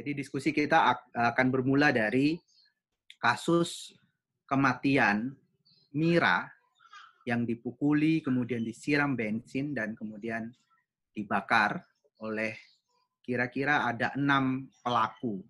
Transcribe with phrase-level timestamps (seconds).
[0.00, 2.32] Jadi diskusi kita akan bermula dari
[3.20, 3.92] kasus
[4.48, 5.28] kematian
[5.92, 6.48] Mira
[7.28, 10.48] yang dipukuli, kemudian disiram bensin, dan kemudian
[11.12, 11.84] dibakar
[12.24, 12.56] oleh
[13.20, 15.44] kira-kira ada enam pelaku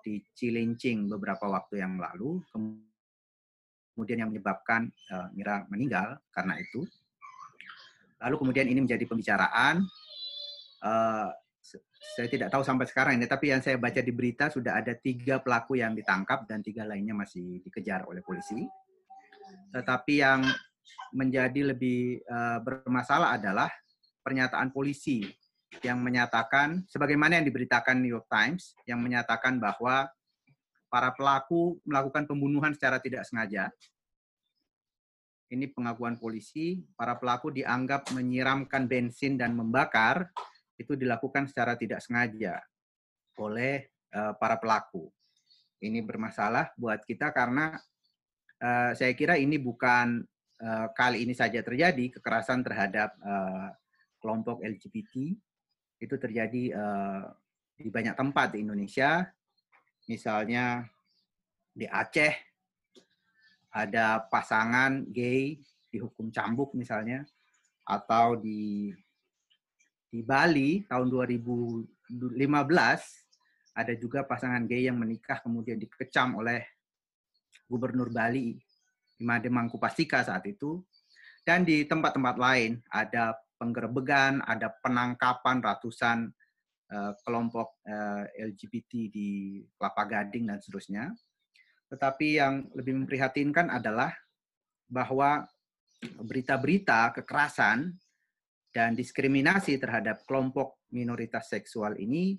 [0.00, 6.88] di Cilincing beberapa waktu yang lalu, kemudian yang menyebabkan uh, Mira meninggal karena itu.
[8.16, 9.84] Lalu kemudian ini menjadi pembicaraan.
[10.80, 14.96] Uh, saya tidak tahu sampai sekarang ini, tapi yang saya baca di berita sudah ada
[14.96, 18.64] tiga pelaku yang ditangkap dan tiga lainnya masih dikejar oleh polisi.
[19.70, 20.40] Tetapi yang
[21.14, 23.70] menjadi lebih uh, bermasalah adalah
[24.24, 25.22] pernyataan polisi
[25.86, 30.10] yang menyatakan, sebagaimana yang diberitakan New York Times, yang menyatakan bahwa
[30.90, 33.70] para pelaku melakukan pembunuhan secara tidak sengaja.
[35.50, 40.30] Ini pengakuan polisi, para pelaku dianggap menyiramkan bensin dan membakar,
[40.80, 42.56] itu dilakukan secara tidak sengaja
[43.36, 43.84] oleh
[44.16, 45.12] uh, para pelaku.
[45.80, 47.76] Ini bermasalah buat kita karena
[48.64, 50.24] uh, saya kira ini bukan
[50.64, 53.12] uh, kali ini saja terjadi kekerasan terhadap
[54.20, 55.36] kelompok LGBT
[56.00, 56.64] itu terjadi
[57.76, 59.24] di banyak tempat di Indonesia.
[60.08, 60.84] Misalnya
[61.72, 62.36] di Aceh
[63.72, 65.56] ada pasangan gay
[65.88, 67.24] dihukum cambuk misalnya
[67.86, 68.90] atau di
[70.10, 72.10] di Bali tahun 2015
[73.70, 76.66] ada juga pasangan gay yang menikah kemudian dikecam oleh
[77.70, 78.58] Gubernur Bali
[79.22, 80.82] Imade Mangkupastika saat itu
[81.46, 86.32] dan di tempat-tempat lain ada penggerbegan, ada penangkapan ratusan
[86.92, 91.12] uh, kelompok uh, eh, LGBT di Kelapa Gading dan seterusnya.
[91.92, 94.16] Tetapi yang lebih memprihatinkan adalah
[94.88, 95.44] bahwa
[96.00, 97.92] berita-berita kekerasan
[98.70, 102.38] dan diskriminasi terhadap kelompok minoritas seksual ini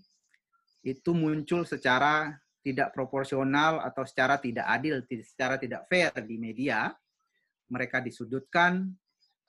[0.82, 6.94] itu muncul secara tidak proporsional atau secara tidak adil, secara tidak fair di media.
[7.72, 8.90] Mereka disudutkan,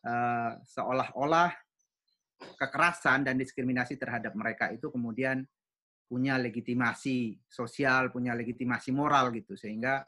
[0.05, 1.53] uh, seolah-olah
[2.59, 5.47] kekerasan dan diskriminasi terhadap mereka itu kemudian
[6.09, 10.05] punya legitimasi sosial, punya legitimasi moral gitu sehingga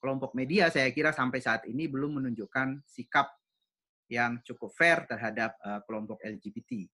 [0.00, 3.30] kelompok media saya kira sampai saat ini belum menunjukkan sikap
[4.06, 6.86] yang cukup fair terhadap uh, kelompok LGBT.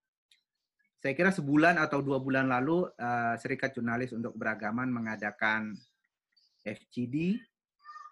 [1.03, 5.75] Saya kira sebulan atau dua bulan lalu uh, Serikat Jurnalis untuk Beragaman mengadakan
[6.63, 7.43] FGD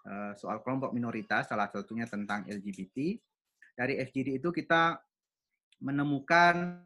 [0.05, 3.15] uh, soal kelompok minoritas, salah satunya tentang LGBT.
[3.71, 4.99] Dari FGD itu kita
[5.81, 6.83] menemukan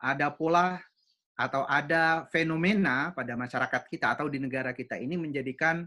[0.00, 0.78] ada pola
[1.36, 5.84] atau ada fenomena pada masyarakat kita atau di negara kita ini menjadikan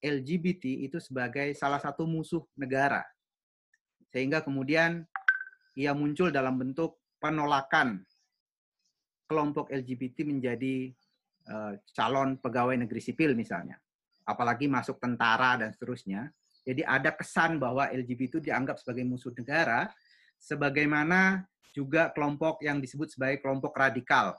[0.00, 3.04] LGBT itu sebagai salah satu musuh negara.
[4.10, 5.04] Sehingga kemudian
[5.76, 8.04] ia muncul dalam bentuk penolakan
[9.26, 10.94] kelompok LGBT menjadi
[11.50, 13.76] uh, calon pegawai negeri sipil misalnya.
[14.26, 16.30] Apalagi masuk tentara dan seterusnya.
[16.66, 19.86] Jadi ada kesan bahwa LGBT itu dianggap sebagai musuh negara
[20.42, 24.34] sebagaimana juga kelompok yang disebut sebagai kelompok radikal.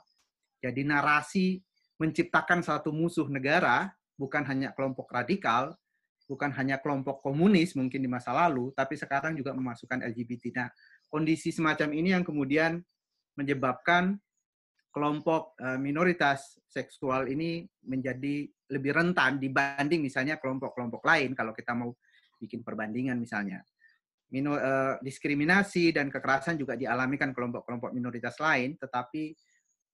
[0.60, 1.62] Jadi narasi
[1.96, 5.72] menciptakan satu musuh negara bukan hanya kelompok radikal,
[6.28, 10.44] bukan hanya kelompok komunis mungkin di masa lalu, tapi sekarang juga memasukkan LGBT.
[10.60, 10.68] Nah,
[11.08, 12.78] kondisi semacam ini yang kemudian
[13.34, 14.20] menyebabkan
[14.92, 21.96] kelompok eh, minoritas seksual ini menjadi lebih rentan dibanding misalnya kelompok-kelompok lain kalau kita mau
[22.36, 23.64] bikin perbandingan misalnya
[24.28, 29.32] minor, uh, eh, diskriminasi dan kekerasan juga dialami kan kelompok-kelompok minoritas lain, tetapi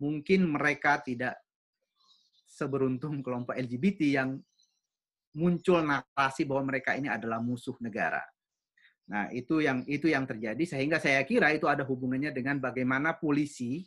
[0.02, 1.38] mungkin mereka tidak
[2.44, 4.38] seberuntung kelompok LGBT yang
[5.34, 8.22] muncul narasi bahwa mereka ini adalah musuh negara.
[9.04, 13.84] Nah, itu yang itu yang terjadi sehingga saya kira itu ada hubungannya dengan bagaimana polisi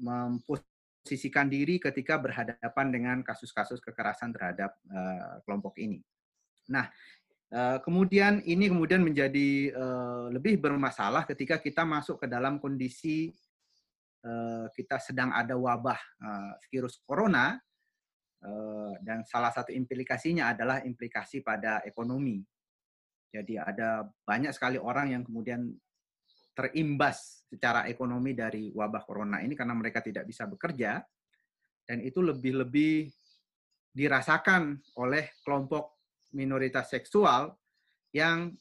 [0.00, 6.02] memposisikan diri ketika berhadapan dengan kasus-kasus kekerasan terhadap uh, kelompok ini.
[6.66, 6.90] Nah,
[7.54, 13.30] Eh, kemudian ini kemudian menjadi uh, lebih bermasalah ketika kita masuk ke dalam kondisi
[14.72, 16.00] kita sedang ada wabah
[16.72, 17.60] virus corona
[19.00, 22.44] dan salah satu implikasinya adalah implikasi pada ekonomi.
[23.32, 25.72] Jadi ada banyak sekali orang yang kemudian
[26.54, 31.02] terimbas secara ekonomi dari wabah corona ini karena mereka tidak bisa bekerja
[31.82, 33.10] dan itu lebih-lebih
[33.90, 35.98] dirasakan oleh kelompok
[36.34, 37.54] minoritas seksual
[38.14, 38.54] yang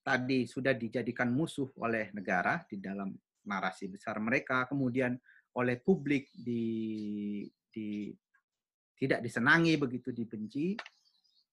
[0.00, 3.12] tadi sudah dijadikan musuh oleh negara di dalam
[3.44, 5.16] narasi besar mereka, kemudian
[5.56, 8.12] oleh publik di, di
[9.00, 10.76] tidak disenangi begitu dibenci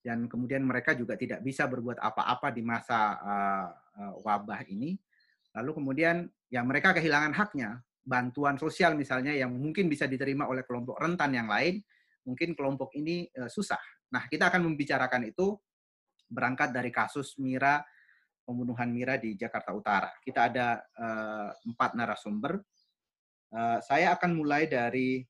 [0.04, 3.68] dan kemudian mereka juga tidak bisa berbuat apa-apa di masa uh,
[4.24, 4.96] wabah ini.
[5.56, 11.00] Lalu kemudian ya mereka kehilangan haknya, bantuan sosial misalnya yang mungkin bisa diterima oleh kelompok
[11.00, 11.84] rentan yang lain,
[12.24, 13.80] mungkin kelompok ini uh, susah.
[14.12, 15.60] Nah, kita akan membicarakan itu
[16.28, 17.84] berangkat dari kasus Mira
[18.48, 20.12] pembunuhan Mira di Jakarta Utara.
[20.24, 22.64] Kita ada uh, empat narasumber.
[23.52, 25.24] Uh, saya akan mulai dari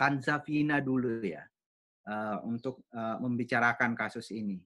[0.00, 1.44] Hanzafina dulu ya
[2.08, 4.60] uh, untuk uh, membicarakan kasus ini.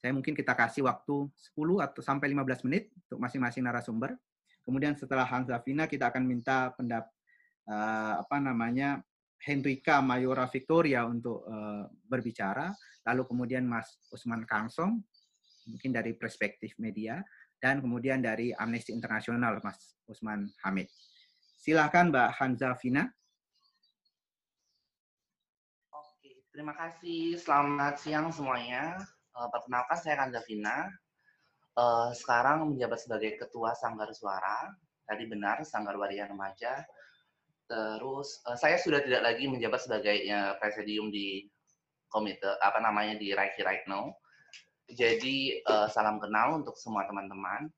[0.00, 4.16] Saya mungkin kita kasih waktu 10 atau sampai 15 menit untuk masing-masing narasumber.
[4.64, 7.12] Kemudian setelah Hanzafina kita akan minta pendapat
[7.68, 9.04] uh, apa namanya
[9.40, 12.72] Hendrika Mayora Victoria untuk uh, berbicara,
[13.08, 15.00] lalu kemudian Mas Usman Kangsong
[15.68, 17.20] mungkin dari perspektif media
[17.60, 20.88] dan kemudian dari Amnesty International Mas Usman Hamid.
[21.60, 23.04] Silakan Mbak Hanzafina.
[25.92, 27.36] Oke, terima kasih.
[27.36, 28.96] Selamat siang semuanya.
[29.36, 30.88] Uh, perkenalkan saya Kanza Vina.
[31.76, 34.72] Uh, sekarang menjabat sebagai Ketua Sanggar Suara.
[35.04, 36.80] Tadi benar, Sanggar Waria Remaja.
[37.68, 41.44] Terus uh, saya sudah tidak lagi menjabat sebagai uh, presidium di
[42.08, 44.16] komite apa namanya di Raiki Right Now.
[44.88, 45.62] Jadi
[45.92, 47.70] salam kenal untuk semua teman-teman.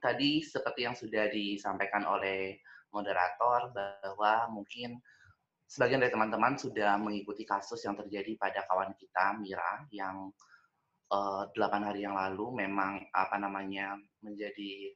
[0.00, 2.56] Tadi seperti yang sudah disampaikan oleh
[2.90, 5.00] moderator bahwa mungkin
[5.68, 10.32] sebagian dari teman-teman sudah mengikuti kasus yang terjadi pada kawan kita Mira yang
[11.08, 14.92] Eh, delapan hari yang lalu memang apa namanya menjadi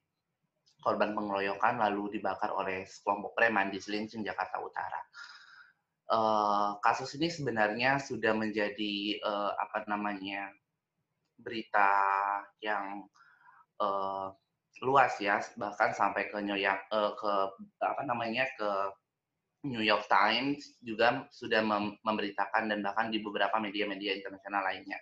[0.84, 5.00] korban pengeroyokan lalu dibakar oleh sekelompok preman di Cilincing Jakarta Utara.
[6.12, 10.52] Uh, kasus ini sebenarnya sudah menjadi uh, apa namanya
[11.40, 11.88] berita
[12.60, 13.08] yang
[13.80, 14.28] uh,
[14.80, 17.32] luas ya bahkan sampai ke New York uh, ke
[17.84, 18.70] apa namanya ke
[19.68, 24.98] New York Times juga sudah mem memberitakan dan bahkan di beberapa media-media internasional lainnya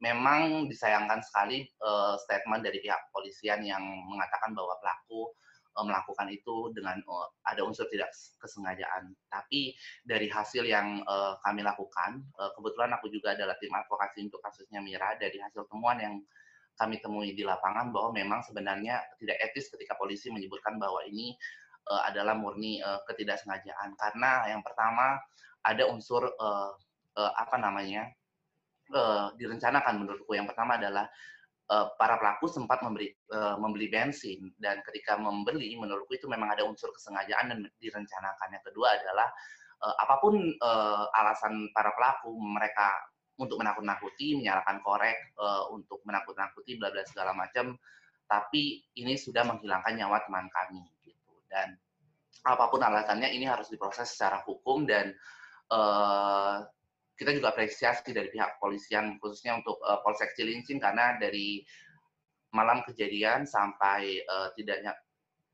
[0.00, 5.28] memang disayangkan sekali uh, statement dari pihak kepolisian yang mengatakan bahwa pelaku
[5.76, 8.08] uh, melakukan itu dengan uh, ada unsur tidak
[8.40, 9.12] kesengajaan.
[9.28, 14.40] Tapi dari hasil yang uh, kami lakukan, uh, kebetulan aku juga adalah tim advokasi untuk
[14.40, 16.14] kasusnya Mira dari hasil temuan yang
[16.80, 21.36] kami temui di lapangan bahwa memang sebenarnya tidak etis ketika polisi menyebutkan bahwa ini
[21.92, 25.20] uh, adalah murni uh, ketidaksengajaan karena yang pertama
[25.60, 26.72] ada unsur uh,
[27.20, 28.08] uh, apa namanya
[28.96, 30.32] uh, direncanakan menurutku.
[30.32, 31.04] Yang pertama adalah
[31.68, 36.64] uh, para pelaku sempat memberi, uh, membeli bensin dan ketika membeli menurutku itu memang ada
[36.64, 38.48] unsur kesengajaan dan direncanakan.
[38.56, 39.28] Yang kedua adalah
[39.84, 42.88] uh, apa pun uh, alasan para pelaku mereka
[43.40, 47.72] untuk menakut-nakuti, menyalakan korek uh, untuk menakut-nakuti bla segala macam,
[48.28, 51.32] tapi ini sudah menghilangkan nyawa teman kami gitu.
[51.48, 51.74] Dan
[52.44, 55.16] apa pun alasannya ini harus diproses secara hukum dan
[55.72, 56.60] uh,
[57.16, 61.60] kita juga apresiasi dari pihak kepolisian khususnya untuk uh, Polsek Cilincing karena dari
[62.52, 64.96] malam kejadian sampai uh, tidaknya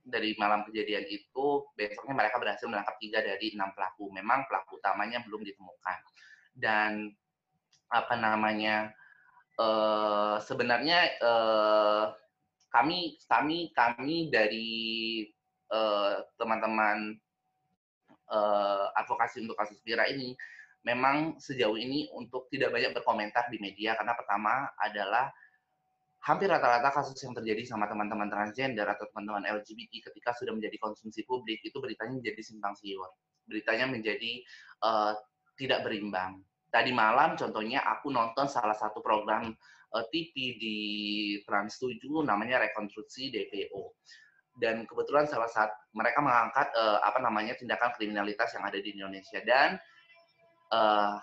[0.07, 4.07] dari malam kejadian itu besoknya mereka berhasil menangkap tiga dari enam pelaku.
[4.15, 5.99] Memang pelaku utamanya belum ditemukan
[6.55, 7.11] dan
[7.91, 8.91] apa namanya
[9.59, 12.05] uh, sebenarnya uh,
[12.71, 14.69] kami kami kami dari
[16.39, 17.19] teman-teman
[18.31, 20.31] uh, advokasi untuk kasus Pira ini
[20.87, 25.27] memang sejauh ini untuk tidak banyak berkomentar di media karena pertama adalah
[26.27, 31.23] hampir rata-rata kasus yang terjadi sama teman-teman transgender atau teman-teman LGBT ketika sudah menjadi konsumsi
[31.23, 33.07] publik itu beritanya menjadi simpang siur,
[33.47, 34.43] beritanya menjadi
[34.83, 35.15] uh,
[35.55, 36.43] tidak berimbang.
[36.77, 39.49] Tadi malam contohnya aku nonton salah satu program
[39.97, 40.77] uh, eh, TV di
[41.49, 43.97] Trans 7 namanya Rekonstruksi DPO
[44.61, 49.41] dan kebetulan salah satu mereka mengangkat uh, apa namanya tindakan kriminalitas yang ada di Indonesia.
[49.41, 49.81] Dan
[50.77, 51.17] uh,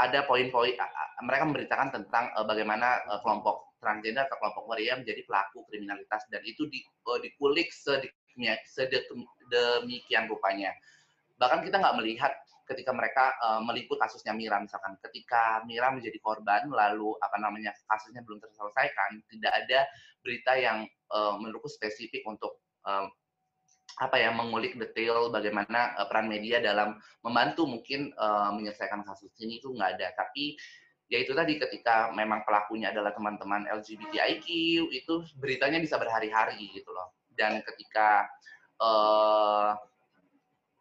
[0.00, 0.72] ada poin-poin
[1.28, 6.24] mereka memberitakan tentang uh, bagaimana uh, kelompok transgender atau kelompok waria menjadi pelaku kriminalitas.
[6.32, 7.68] Dan itu di, uh, dikulik
[8.64, 10.72] sedemikian rupanya.
[11.36, 12.32] Bahkan kita nggak melihat
[12.70, 14.62] ketika mereka uh, meliput kasusnya Mira.
[14.62, 19.80] Misalkan ketika Mira menjadi korban lalu apa namanya kasusnya belum terselesaikan tidak ada
[20.22, 23.10] berita yang uh, menurutku spesifik untuk uh,
[23.98, 26.96] apa ya mengulik detail bagaimana uh, peran media dalam
[27.26, 30.14] membantu mungkin uh, menyelesaikan kasus ini itu nggak ada.
[30.14, 30.54] Tapi
[31.10, 34.46] ya itu tadi ketika memang pelakunya adalah teman-teman LGBTIQ
[34.94, 37.18] itu beritanya bisa berhari-hari gitu loh.
[37.34, 38.30] Dan ketika
[38.78, 39.74] uh,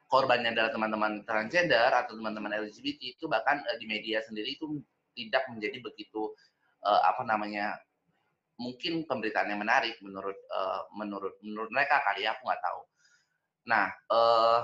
[0.09, 4.81] korbannya adalah teman-teman transgender atau teman-teman LGBT itu bahkan uh, di media sendiri itu
[5.13, 6.33] tidak menjadi begitu
[6.83, 7.77] uh, apa namanya
[8.59, 12.81] mungkin pemberitaan yang menarik menurut uh, menurut menurut mereka kali ya aku nggak tahu.
[13.69, 14.59] Nah, uh,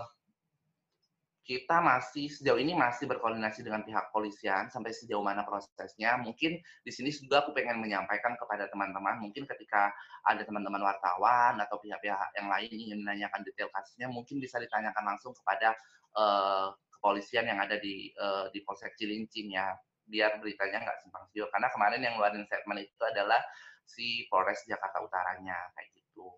[1.46, 6.18] kita masih sejauh ini masih berkoordinasi dengan pihak polisian sampai sejauh mana prosesnya.
[6.18, 9.94] Mungkin di sini juga aku pengen menyampaikan kepada teman-teman, mungkin ketika
[10.26, 15.38] ada teman-teman wartawan atau pihak-pihak yang lain ingin menanyakan detail kasusnya, mungkin bisa ditanyakan langsung
[15.38, 15.78] kepada
[16.18, 19.78] uh, kepolisian yang ada di uh, di Polsek Cilincing ya
[20.10, 23.42] biar beritanya nggak simpang siur karena kemarin yang ngeluarin statement itu adalah
[23.86, 26.34] si Polres Jakarta Utaranya kayak gitu.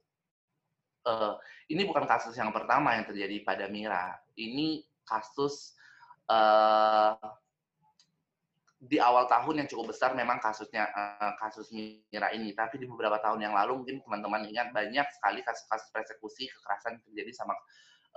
[1.07, 1.39] Uh,
[1.71, 4.11] ini bukan kasus yang pertama yang terjadi pada Mira.
[4.35, 5.73] Ini kasus
[6.27, 7.15] uh,
[8.77, 12.53] di awal tahun yang cukup besar memang kasusnya uh, kasus Mira ini.
[12.53, 17.33] Tapi di beberapa tahun yang lalu mungkin teman-teman ingat banyak sekali kasus-kasus persekusi kekerasan terjadi
[17.33, 17.57] sama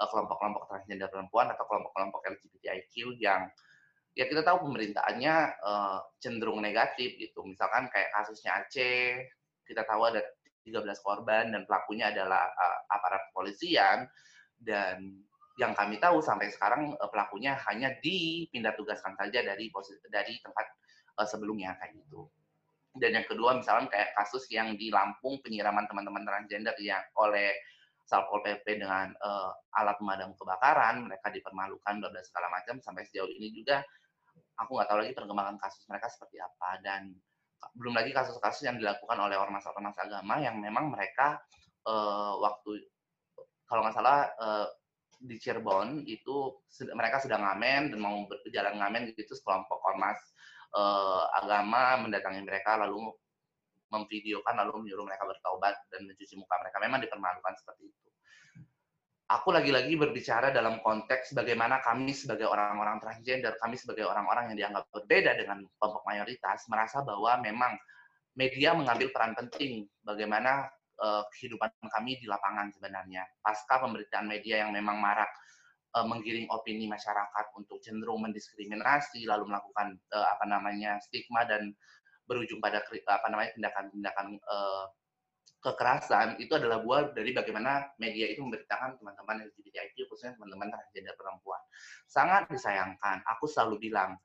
[0.00, 3.52] kelompok kelompok-kelompok transgender perempuan atau kelompok-kelompok LGBTIQ yang
[4.16, 7.44] ya kita tahu pemerintahannya uh, cenderung negatif gitu.
[7.44, 9.28] Misalkan kayak kasusnya Aceh,
[9.68, 10.24] kita tahu ada
[10.64, 14.08] 13 korban dan pelakunya adalah uh, aparat kepolisian
[14.60, 15.24] dan
[15.60, 20.66] yang kami tahu sampai sekarang uh, pelakunya hanya dipindah tugaskan saja dari posisi dari tempat
[21.20, 22.24] uh, sebelumnya kayak gitu.
[22.96, 27.52] Dan yang kedua misalnya kayak kasus yang di Lampung penyiraman teman-teman transgender yang oleh
[28.08, 33.54] Satpol PP dengan uh, alat pemadam kebakaran, mereka dipermalukan dan segala macam sampai sejauh ini
[33.54, 33.84] juga
[34.60, 37.14] aku nggak tahu lagi perkembangan kasus mereka seperti apa dan
[37.76, 41.40] belum lagi kasus-kasus yang dilakukan oleh ormas-ormas agama yang memang mereka
[41.88, 42.88] uh, waktu
[43.68, 44.66] kalau nggak salah uh,
[45.20, 46.64] di Cirebon itu
[46.96, 50.16] mereka sedang ngamen dan mau berjalan ngamen gitu sekelompok ormas
[50.72, 53.12] uh, agama mendatangi mereka lalu
[53.92, 58.08] memvideokan lalu menyuruh mereka bertaubat dan mencuci muka mereka memang dipermalukan seperti itu.
[59.30, 64.90] Aku lagi-lagi berbicara dalam konteks bagaimana kami sebagai orang-orang transgender, kami sebagai orang-orang yang dianggap
[64.90, 67.78] berbeda dengan kelompok mayoritas, merasa bahwa memang
[68.34, 70.66] media mengambil peran penting bagaimana
[71.00, 73.24] uh, kehidupan kami di lapangan sebenarnya.
[73.40, 75.28] Pasca pemberitaan media yang memang marak
[75.96, 81.72] uh, menggiring opini masyarakat untuk cenderung mendiskriminasi, lalu melakukan uh, apa namanya stigma dan
[82.28, 84.38] berujung pada apa namanya tindakan-tindakan
[85.60, 91.60] kekerasan itu adalah buah dari bagaimana media itu memberitakan teman-teman LGBTIQ khususnya teman-teman transgender perempuan.
[92.08, 93.20] Sangat disayangkan.
[93.36, 94.16] Aku selalu bilang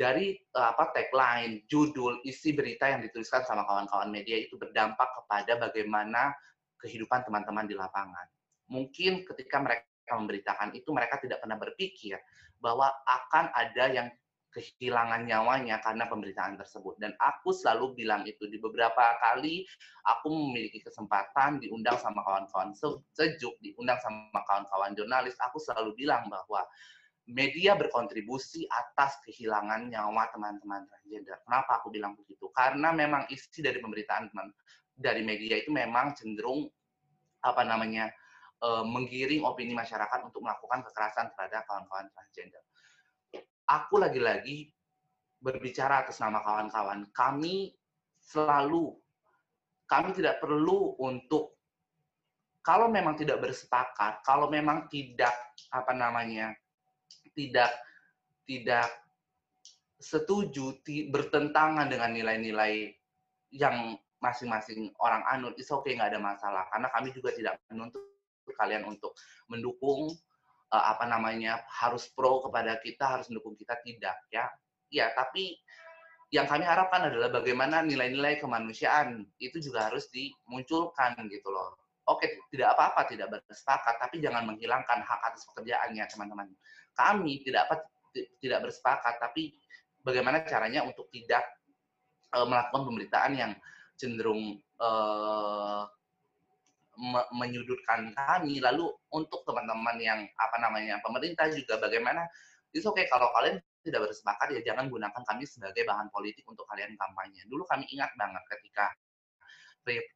[0.00, 5.60] dari uh, apa tagline, judul, isi berita yang dituliskan sama kawan-kawan media itu berdampak kepada
[5.60, 6.32] bagaimana
[6.80, 8.24] kehidupan teman-teman di lapangan.
[8.72, 9.84] Mungkin ketika mereka
[10.16, 12.16] memberitakan itu mereka tidak pernah berpikir
[12.64, 14.08] bahwa akan ada yang
[14.50, 16.96] kehilangan nyawanya karena pemberitaan tersebut.
[16.96, 19.68] Dan aku selalu bilang itu di beberapa kali
[20.08, 22.72] aku memiliki kesempatan diundang sama kawan-kawan
[23.12, 26.64] sejuk, diundang sama kawan-kawan jurnalis, aku selalu bilang bahwa
[27.28, 31.36] media berkontribusi atas kehilangan nyawa teman-teman transgender.
[31.44, 32.48] Kenapa aku bilang begitu?
[32.54, 34.48] Karena memang isi dari pemberitaan teman
[34.96, 36.68] dari media itu memang cenderung
[37.40, 38.12] apa namanya
[38.60, 42.60] uh, menggiring opini masyarakat untuk melakukan kekerasan terhadap kawan-kawan transgender.
[43.70, 44.68] Aku lagi-lagi
[45.40, 47.08] berbicara atas nama kawan-kawan.
[47.16, 47.72] Kami
[48.20, 48.92] selalu
[49.88, 51.58] kami tidak perlu untuk
[52.60, 55.32] kalau memang tidak bersepakat, kalau memang tidak
[55.72, 56.52] apa namanya
[57.34, 57.70] tidak
[58.44, 58.88] tidak
[60.00, 60.80] setuju
[61.12, 62.96] bertentangan dengan nilai-nilai
[63.52, 66.64] yang masing-masing orang anut, itu oke okay, nggak ada masalah.
[66.72, 68.00] Karena kami juga tidak menuntut
[68.56, 69.14] kalian untuk
[69.46, 70.12] mendukung
[70.72, 74.48] uh, apa namanya harus pro kepada kita, harus mendukung kita tidak ya.
[74.90, 75.54] Ya, tapi
[76.34, 81.78] yang kami harapkan adalah bagaimana nilai-nilai kemanusiaan itu juga harus dimunculkan gitu loh.
[82.10, 86.50] Oke, tidak apa-apa tidak bersepakat, tapi jangan menghilangkan hak atas pekerjaannya, teman-teman
[87.00, 87.76] kami tidak apa
[88.42, 89.56] tidak bersepakat, tapi
[90.04, 91.46] bagaimana caranya untuk tidak
[92.34, 93.52] uh, melakukan pemberitaan yang
[93.96, 95.84] cenderung uh,
[97.00, 98.60] me menyudutkan kami.
[98.60, 102.26] Lalu untuk teman-teman yang apa namanya pemerintah juga bagaimana
[102.70, 106.68] itu oke okay, kalau kalian tidak bersepakat ya jangan gunakan kami sebagai bahan politik untuk
[106.68, 107.40] kalian kampanye.
[107.48, 108.92] Dulu kami ingat banget ketika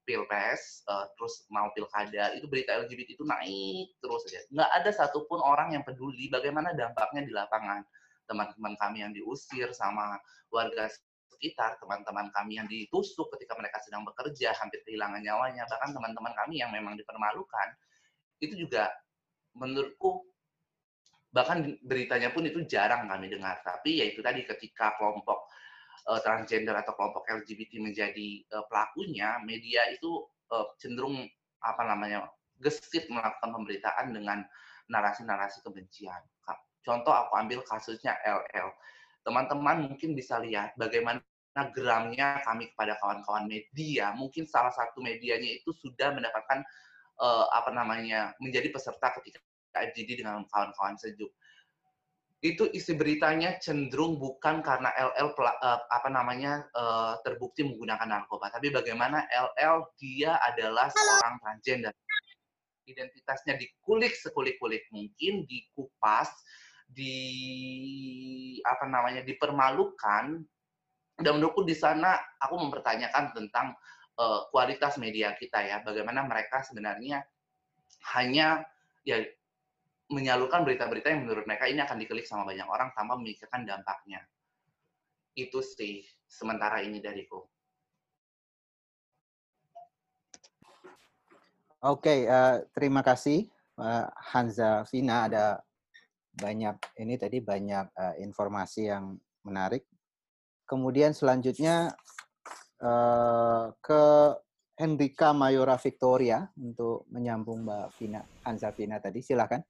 [0.04, 4.40] pilpres uh, terus mau pilkada itu berita LGBT itu naik terus aja.
[4.52, 7.80] Nggak ada satupun orang yang peduli bagaimana dampaknya di lapangan.
[8.25, 10.16] Teman-teman kami yang diusir sama
[10.49, 10.88] warga
[11.35, 16.62] sekitar teman-teman kami yang ditusuk ketika mereka sedang bekerja hampir kehilangan nyawanya bahkan teman-teman kami
[16.62, 17.68] yang memang dipermalukan
[18.40, 18.88] itu juga
[19.52, 20.25] menurutku
[21.35, 23.59] bahkan beritanya pun itu jarang kami dengar.
[23.66, 25.50] Tapi ya itu tadi ketika kelompok
[26.08, 31.25] uh, transgender atau kelompok LGBT menjadi uh, pelakunya, media itu uh, cenderung
[31.64, 32.28] apa namanya
[32.61, 34.44] gesit melakukan pemberitaan dengan
[34.92, 36.20] narasi-narasi kebencian.
[36.84, 38.68] Contoh aku ambil kasusnya LL.
[39.25, 41.25] Teman-teman mungkin bisa lihat bagaimana
[41.73, 44.12] geramnya kami kepada kawan-kawan media.
[44.12, 46.61] Mungkin salah satu medianya itu sudah mendapatkan
[47.16, 49.40] uh, apa namanya menjadi peserta ketika
[49.73, 51.32] FGD dengan kawan-kawan sejuk
[52.44, 58.68] itu isi beritanya cenderung bukan karena LL uh, apa namanya uh, terbukti menggunakan narkoba, tapi
[58.68, 61.96] bagaimana LL dia adalah seorang transgender.
[62.84, 66.28] Identitasnya dikulik sekulik-kulik mungkin, dikupas,
[66.84, 67.16] di
[68.60, 70.44] apa namanya dipermalukan
[71.16, 73.72] dan menurutku di sana aku mempertanyakan tentang
[74.20, 77.24] uh, kualitas media kita ya bagaimana mereka sebenarnya
[78.12, 78.68] hanya
[79.00, 79.24] ya
[80.12, 84.20] menyalurkan berita-berita yang menurut mereka ini akan diklik sama banyak orang tanpa memikirkan dampaknya
[85.34, 87.44] itu sih sementara ini dariku
[91.84, 93.44] Oke, okay, uh, terima kasih
[93.76, 95.61] uh, Hanza Vina ada
[96.32, 99.84] banyak ini tadi banyak uh, informasi yang menarik.
[100.64, 101.92] Kemudian selanjutnya
[102.80, 104.02] uh, ke
[104.80, 109.20] Hendrika Mayora Victoria untuk menyambung Mbak Vina Hanza Vina tadi.
[109.20, 109.61] Silakan.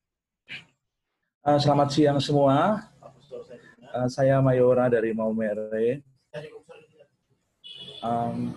[1.45, 2.89] Uh, selamat siang semua.
[3.93, 6.01] Uh, saya Mayora dari Maumere.
[8.01, 8.57] Um,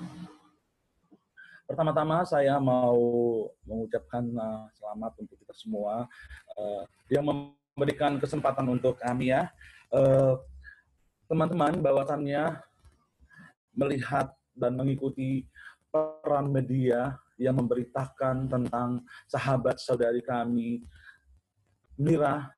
[1.68, 2.96] Pertama-tama saya mau
[3.68, 6.08] mengucapkan uh, selamat untuk kita semua
[6.56, 9.52] uh, yang memberikan kesempatan untuk kami ya.
[9.92, 10.40] Uh,
[11.28, 12.56] teman-teman, bahwasannya
[13.76, 15.44] melihat dan mengikuti
[15.92, 20.88] peran media yang memberitakan tentang sahabat saudari kami,
[22.00, 22.57] Mira.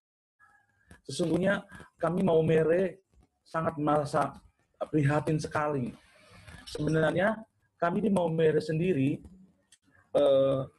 [1.10, 1.66] Sesungguhnya
[1.98, 3.02] kami mau mere
[3.42, 4.38] sangat merasa
[4.94, 5.90] prihatin sekali.
[6.70, 7.34] Sebenarnya
[7.82, 9.18] kami di Maumere sendiri
[10.14, 10.70] uh,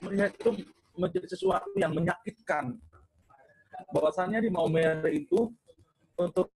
[0.00, 0.64] melihat itu
[0.96, 2.80] menjadi sesuatu yang menyakitkan.
[3.92, 5.52] Bahwasannya di Maumere itu
[6.16, 6.48] untuk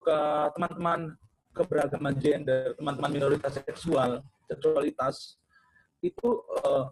[0.55, 1.17] teman-teman uh,
[1.51, 5.39] keberagaman gender, teman-teman minoritas seksual, seksualitas
[6.03, 6.91] itu uh,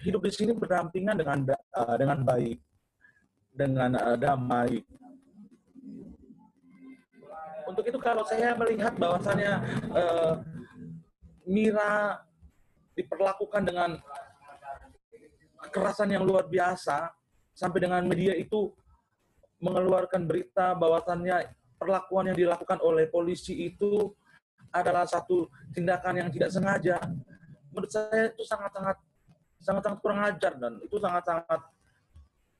[0.00, 1.38] hidup di sini berdampingan dengan
[1.76, 2.56] uh, dengan baik,
[3.60, 4.80] dengan damai.
[7.68, 9.52] Untuk itu kalau saya melihat bahwasannya
[9.92, 10.34] uh,
[11.44, 12.18] Mira
[12.96, 13.90] diperlakukan dengan
[15.68, 17.12] kekerasan yang luar biasa
[17.54, 18.72] sampai dengan media itu
[19.60, 24.10] mengeluarkan berita bahwasannya perlakuan yang dilakukan oleh polisi itu
[24.72, 26.96] adalah satu tindakan yang tidak sengaja.
[27.70, 28.96] Menurut saya itu sangat-sangat
[29.60, 31.60] sangat-sangat kurang ajar dan itu sangat-sangat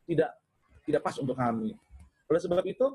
[0.04, 0.30] tidak
[0.86, 1.76] tidak pas untuk kami.
[2.30, 2.86] Oleh sebab itu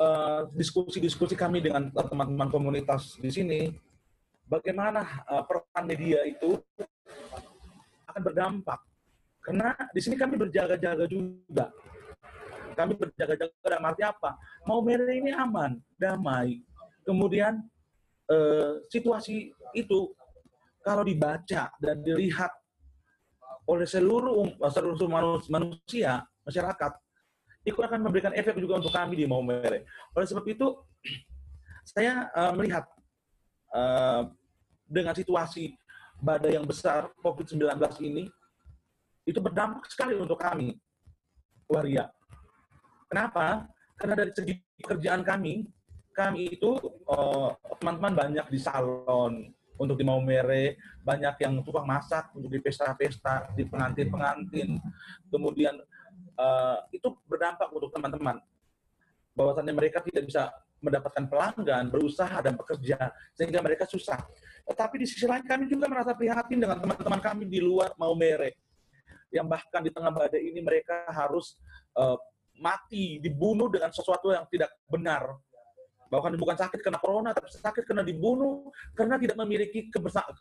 [0.00, 3.60] eh, diskusi-diskusi kami dengan teman-teman komunitas di sini
[4.52, 6.60] bagaimana uh, peran media itu
[8.04, 8.80] akan berdampak.
[9.40, 11.72] Karena di sini kami berjaga-jaga juga.
[12.76, 14.36] Kami berjaga-jaga dalam arti apa?
[14.68, 16.60] Mau merah ini aman, damai.
[17.02, 17.64] Kemudian
[18.28, 20.12] uh, situasi itu
[20.84, 22.52] kalau dibaca dan dilihat
[23.66, 25.08] oleh seluruh seluruh
[25.48, 26.92] manusia masyarakat
[27.62, 29.86] itu akan memberikan efek juga untuk kami di Maumere.
[30.14, 30.74] Oleh sebab itu
[31.94, 32.84] saya uh, melihat
[33.70, 34.26] uh,
[34.86, 35.74] dengan situasi
[36.22, 37.66] badai yang besar COVID-19
[38.06, 38.30] ini,
[39.26, 40.78] itu berdampak sekali untuk kami,
[41.66, 42.10] waria.
[43.10, 43.66] Kenapa?
[43.98, 45.66] Karena dari segi pekerjaan kami,
[46.12, 46.76] kami itu
[47.08, 49.50] eh, teman-teman uh, banyak di salon,
[49.82, 54.78] untuk di Maumere, banyak yang tukang masak untuk di pesta-pesta, di pengantin-pengantin.
[55.26, 55.74] Kemudian
[56.36, 58.38] uh, itu berdampak untuk teman-teman.
[59.32, 62.98] Bahwasannya mereka tidak bisa mendapatkan pelanggan, berusaha dan bekerja,
[63.38, 64.18] sehingga mereka susah.
[64.66, 68.58] Tetapi di sisi lain kami juga merasa prihatin dengan teman-teman kami di luar Maumere
[69.32, 71.56] yang bahkan di tengah badai ini mereka harus
[71.96, 72.20] uh,
[72.60, 75.24] mati, dibunuh dengan sesuatu yang tidak benar.
[76.12, 80.36] Bahkan bukan sakit karena corona, tapi sakit karena dibunuh karena tidak memiliki kebersamaan,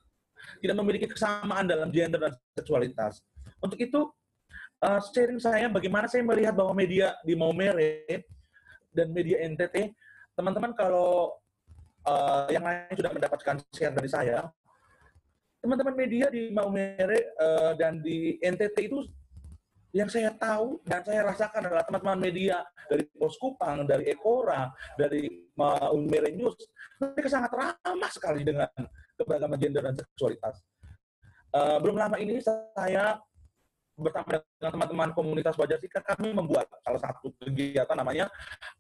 [0.60, 3.24] tidak memiliki kesamaan dalam gender dan seksualitas.
[3.64, 4.12] Untuk itu,
[4.82, 8.26] uh, sharing saya bagaimana saya melihat bahwa media di Maumere
[8.92, 9.96] dan media NTT,
[10.36, 11.38] teman-teman kalau
[12.04, 14.50] uh, yang lain sudah mendapatkan share dari saya.
[15.62, 19.06] Teman-teman media di Maumere uh, dan di NTT itu
[19.92, 26.32] yang saya tahu dan saya rasakan adalah teman-teman media dari Poskupang, dari Ekora, dari Maumere
[26.34, 26.58] News,
[26.98, 28.72] mereka sangat ramah sekali dengan
[29.20, 30.64] keberagaman gender dan seksualitas.
[31.52, 33.20] Uh, belum lama ini saya
[34.02, 38.28] bersama dengan teman-teman komunitas Wajar Sika, kami membuat salah satu kegiatan namanya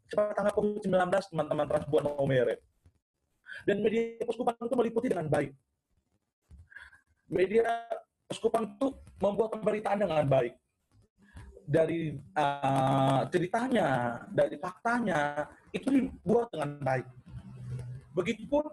[0.09, 0.91] cepat tanggap COVID-19
[1.31, 2.59] teman-teman Transbuan Maumere
[3.67, 5.51] dan media Poskupang itu meliputi dengan baik.
[7.31, 7.87] Media
[8.27, 8.87] Poskupang itu
[9.21, 10.55] membuat pemberitaan dengan baik.
[11.71, 17.07] Dari uh, ceritanya, dari faktanya, itu dibuat dengan baik.
[18.11, 18.65] Begitupun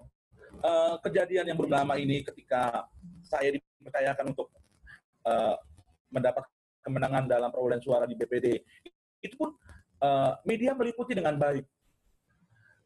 [0.66, 2.90] uh, kejadian yang berulang ini ketika
[3.22, 4.50] saya dipercayakan untuk
[5.28, 5.54] uh,
[6.08, 6.44] mendapat
[6.82, 8.60] kemenangan dalam perolehan suara di BPD,
[9.20, 9.52] itu pun
[10.02, 11.66] uh, media meliputi dengan baik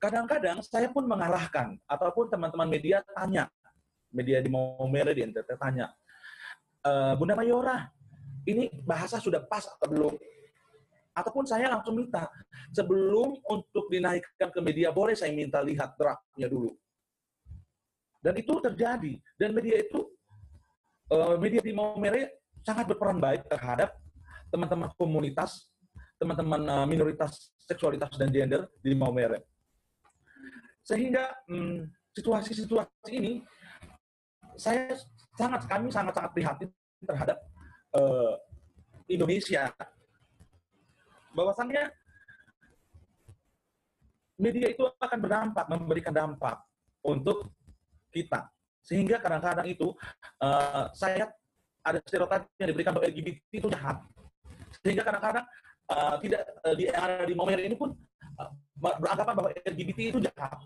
[0.02, 3.46] kadang-kadang saya pun mengalahkan ataupun teman-teman media tanya
[4.10, 5.94] media di Maumere di NTT tanya
[6.82, 7.86] e, Bunda Mayora
[8.42, 10.14] ini bahasa sudah pas atau belum
[11.12, 12.24] Ataupun saya langsung minta,
[12.72, 16.72] sebelum untuk dinaikkan ke media, boleh saya minta lihat draftnya dulu.
[18.24, 19.20] Dan itu terjadi.
[19.36, 20.08] Dan media itu,
[21.12, 23.94] eh, media di Maumere sangat berperan baik terhadap
[24.50, 25.70] teman-teman komunitas,
[26.16, 29.42] teman-teman eh, minoritas seksualitas dan gender di Maumere.
[30.82, 33.32] Sehingga hmm, situasi-situasi ini,
[34.58, 34.92] saya
[35.38, 36.68] sangat kami sangat-sangat prihatin
[37.00, 37.40] terhadap
[37.96, 38.36] uh,
[39.08, 39.72] Indonesia
[41.32, 41.88] bahwasannya
[44.36, 46.60] media itu akan berdampak, memberikan dampak
[47.00, 47.48] untuk
[48.12, 48.52] kita.
[48.82, 49.94] Sehingga kadang-kadang itu
[50.42, 51.30] uh, saya
[51.82, 53.98] ada stereotip yang diberikan bahwa LGBT itu jahat.
[54.82, 55.46] Sehingga kadang-kadang
[55.90, 57.90] uh, tidak uh, di era di momen ini pun
[58.38, 60.58] uh, beranggapan bahwa LGBT itu jahat.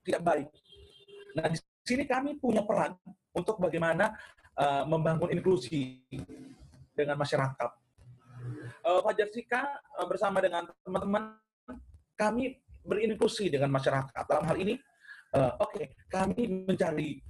[0.00, 0.48] Tidak baik.
[1.36, 2.96] Nah, di sini kami punya peran
[3.36, 4.16] untuk bagaimana
[4.56, 6.02] uh, membangun inklusi
[6.96, 7.70] dengan masyarakat
[8.84, 9.62] uh, Fajar Sika
[10.00, 11.36] uh, bersama dengan teman-teman
[12.16, 14.24] kami berinklusi dengan masyarakat.
[14.24, 14.74] Dalam hal ini,
[15.36, 17.20] uh, oke, okay, kami mencari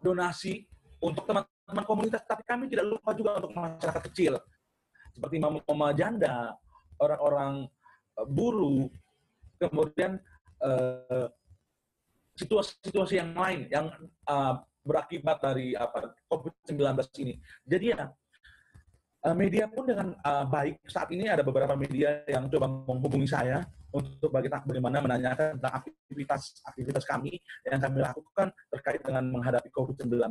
[0.00, 0.66] donasi
[1.00, 4.36] untuk teman-teman komunitas, tapi kami tidak lupa juga untuk masyarakat kecil,
[5.14, 6.56] seperti mama-mama janda,
[7.00, 7.68] orang-orang
[8.28, 8.88] buruh,
[9.56, 10.20] kemudian
[12.36, 13.86] situasi-situasi uh, yang lain yang
[14.28, 16.80] uh, berakibat dari apa COVID-19
[17.24, 17.34] ini.
[17.64, 18.12] Jadi ya
[19.20, 23.60] Eh, media pun dengan uh, baik saat ini ada beberapa media yang coba menghubungi saya
[23.92, 27.36] untuk bagaimana menanyakan tentang aktivitas aktivitas kami
[27.68, 30.24] yang kami lakukan terkait dengan menghadapi COVID-19.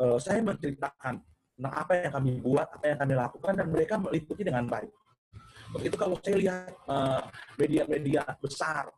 [0.00, 4.40] Uh, saya menceritakan tentang apa yang kami buat, apa yang kami lakukan, dan mereka meliputi
[4.40, 4.92] dengan baik.
[5.76, 6.72] Begitu kalau saya lihat
[7.60, 8.88] media-media uh, besar,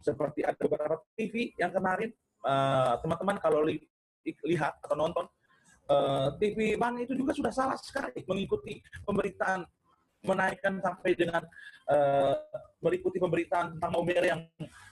[0.00, 2.08] seperti ada beberapa TV yang kemarin,
[3.04, 3.76] teman-teman uh, kalau li
[4.24, 5.28] lihat atau nonton,
[5.90, 9.64] eh, TV mana itu juga sudah salah sekali mengikuti pemberitaan
[10.24, 11.44] menaikkan sampai dengan
[11.92, 12.34] uh,
[12.80, 14.40] meliputi pemberitaan tentang Maumere yang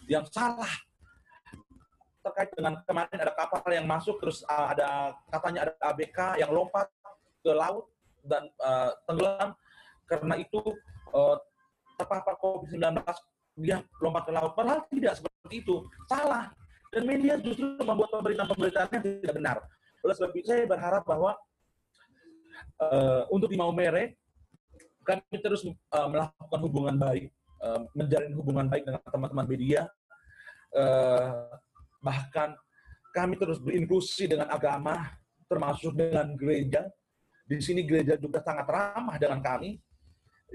[0.07, 0.68] yang salah.
[2.22, 6.87] Terkait dengan kemarin ada kapal yang masuk terus uh, ada katanya ada ABK yang lompat
[7.42, 7.88] ke laut
[8.22, 9.57] dan uh, tenggelam.
[10.07, 10.61] Karena itu
[11.16, 11.37] uh,
[11.96, 13.00] terpapar COVID-19
[13.59, 14.52] dia lompat ke laut.
[14.55, 15.83] Padahal tidak seperti itu.
[16.07, 16.52] Salah.
[16.92, 19.57] Dan media justru membuat pemberitaan-pemberitaan yang tidak benar
[20.02, 21.38] oleh sebab itu saya berharap bahwa
[22.82, 24.18] uh, untuk di Maumere
[25.02, 27.30] kami terus uh, melakukan hubungan baik,
[27.62, 29.80] uh, menjalin hubungan baik dengan teman-teman media,
[30.78, 31.50] uh,
[31.98, 32.54] bahkan
[33.10, 35.10] kami terus berinklusi dengan agama,
[35.50, 36.86] termasuk dengan gereja.
[37.42, 39.76] Di sini gereja juga sangat ramah dengan kami,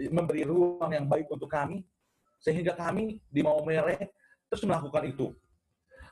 [0.10, 1.84] memberi ruang yang baik untuk kami,
[2.40, 4.16] sehingga kami di Maumere
[4.48, 5.36] terus melakukan itu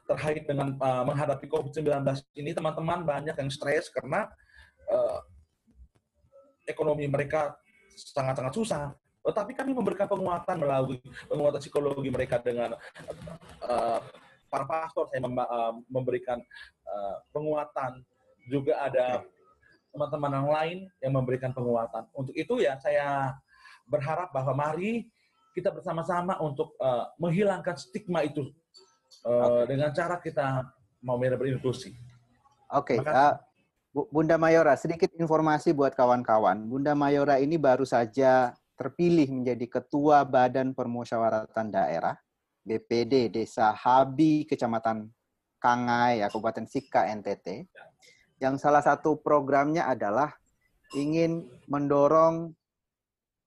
[0.05, 2.05] terkait dengan uh, menghadapi COVID-19
[2.37, 4.29] ini, teman-teman banyak yang stres karena
[4.89, 5.19] uh,
[6.69, 7.57] ekonomi mereka
[7.93, 8.83] sangat-sangat susah.
[9.25, 12.77] Tetapi kami memberikan penguatan melalui penguatan psikologi mereka dengan
[13.65, 13.99] uh,
[14.45, 16.37] para pastor saya mem uh, memberikan
[16.85, 18.05] uh, penguatan.
[18.45, 19.25] Juga ada
[19.89, 22.05] teman-teman yang lain yang memberikan penguatan.
[22.13, 23.33] Untuk itu ya saya
[23.89, 25.09] berharap bahwa mari
[25.57, 28.53] kita bersama-sama untuk uh, menghilangkan stigma itu
[29.23, 29.63] uh, eh, okay.
[29.71, 30.45] dengan cara kita
[31.05, 31.95] mau berinklusi.
[32.73, 33.05] Oke, okay.
[33.05, 33.33] uh, eh,
[34.11, 36.67] Bunda Mayora, sedikit informasi buat kawan-kawan.
[36.67, 42.15] Bunda Mayora ini baru saja terpilih menjadi Ketua Badan Permusyawaratan Daerah
[42.65, 45.07] BPD Desa Habi, Kecamatan
[45.61, 47.71] Kangai, ya, Kabupaten Sika, NTT.
[48.43, 50.35] Yang salah satu programnya adalah
[50.91, 52.51] ingin mendorong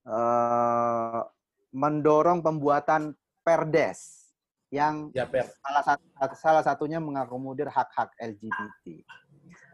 [0.09, 1.21] uh,
[1.69, 3.13] mendorong pembuatan
[3.45, 4.18] perdes
[4.69, 5.25] yang ya,
[5.65, 6.05] salah, satu,
[6.37, 9.01] salah satunya mengakomodir hak-hak LGBT.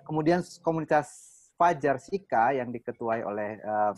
[0.07, 1.07] Kemudian komunitas
[1.55, 3.95] Fajar Sika yang diketuai oleh uh,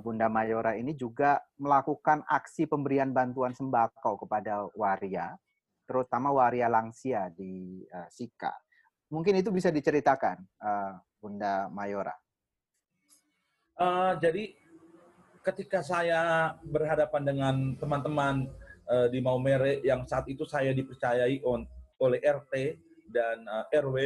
[0.00, 5.36] Bunda Mayora ini juga melakukan aksi pemberian bantuan sembako kepada waria,
[5.88, 8.52] terutama waria langsia di uh, Sika.
[9.08, 12.14] Mungkin itu bisa diceritakan, uh, Bunda Mayora.
[13.80, 14.52] Uh, jadi
[15.40, 18.52] ketika saya berhadapan dengan teman-teman
[18.90, 21.62] uh, di Maumere yang saat itu saya dipercayai on,
[22.02, 22.54] oleh RT
[23.10, 23.96] dan uh, eh, RW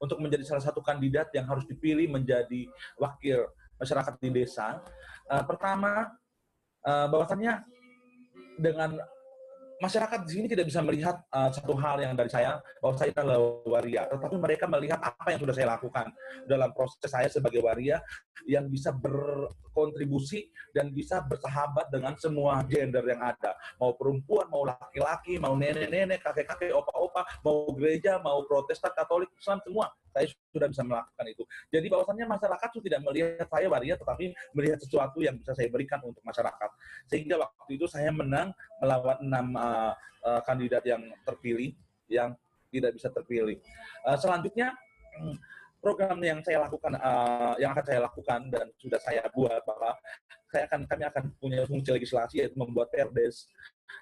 [0.00, 3.44] untuk menjadi salah satu kandidat yang harus dipilih menjadi wakil
[3.76, 4.80] masyarakat di desa.
[5.28, 6.08] Uh, pertama,
[6.88, 7.64] uh, bahwasannya
[8.56, 8.96] dengan
[9.80, 13.40] masyarakat di sini tidak bisa melihat uh, satu hal yang dari saya bahwa saya adalah
[13.64, 16.06] waria, tetapi mereka melihat apa yang sudah saya lakukan
[16.44, 17.98] dalam proses saya sebagai waria
[18.44, 25.40] yang bisa berkontribusi dan bisa bersahabat dengan semua gender yang ada, mau perempuan, mau laki-laki,
[25.40, 26.76] mau nenek-nenek, kakek-kakek,
[27.20, 31.42] opa-opa, mau gereja, mau protestan, katolik, Islam, semua saya sudah bisa melakukan itu.
[31.70, 34.24] Jadi bahwasannya masyarakat itu tidak melihat saya waria, tetapi
[34.58, 36.70] melihat sesuatu yang bisa saya berikan untuk masyarakat.
[37.06, 38.50] Sehingga waktu itu saya menang
[38.82, 39.94] melawan enam uh,
[40.26, 41.70] uh, kandidat yang terpilih,
[42.10, 42.34] yang
[42.74, 43.62] tidak bisa terpilih.
[44.02, 44.74] Uh, selanjutnya
[45.14, 45.38] hmm,
[45.78, 49.94] program yang saya lakukan, uh, yang akan saya lakukan dan sudah saya buat bahwa
[50.50, 53.46] saya akan kami akan punya fungsi legislasi yaitu membuat perdes.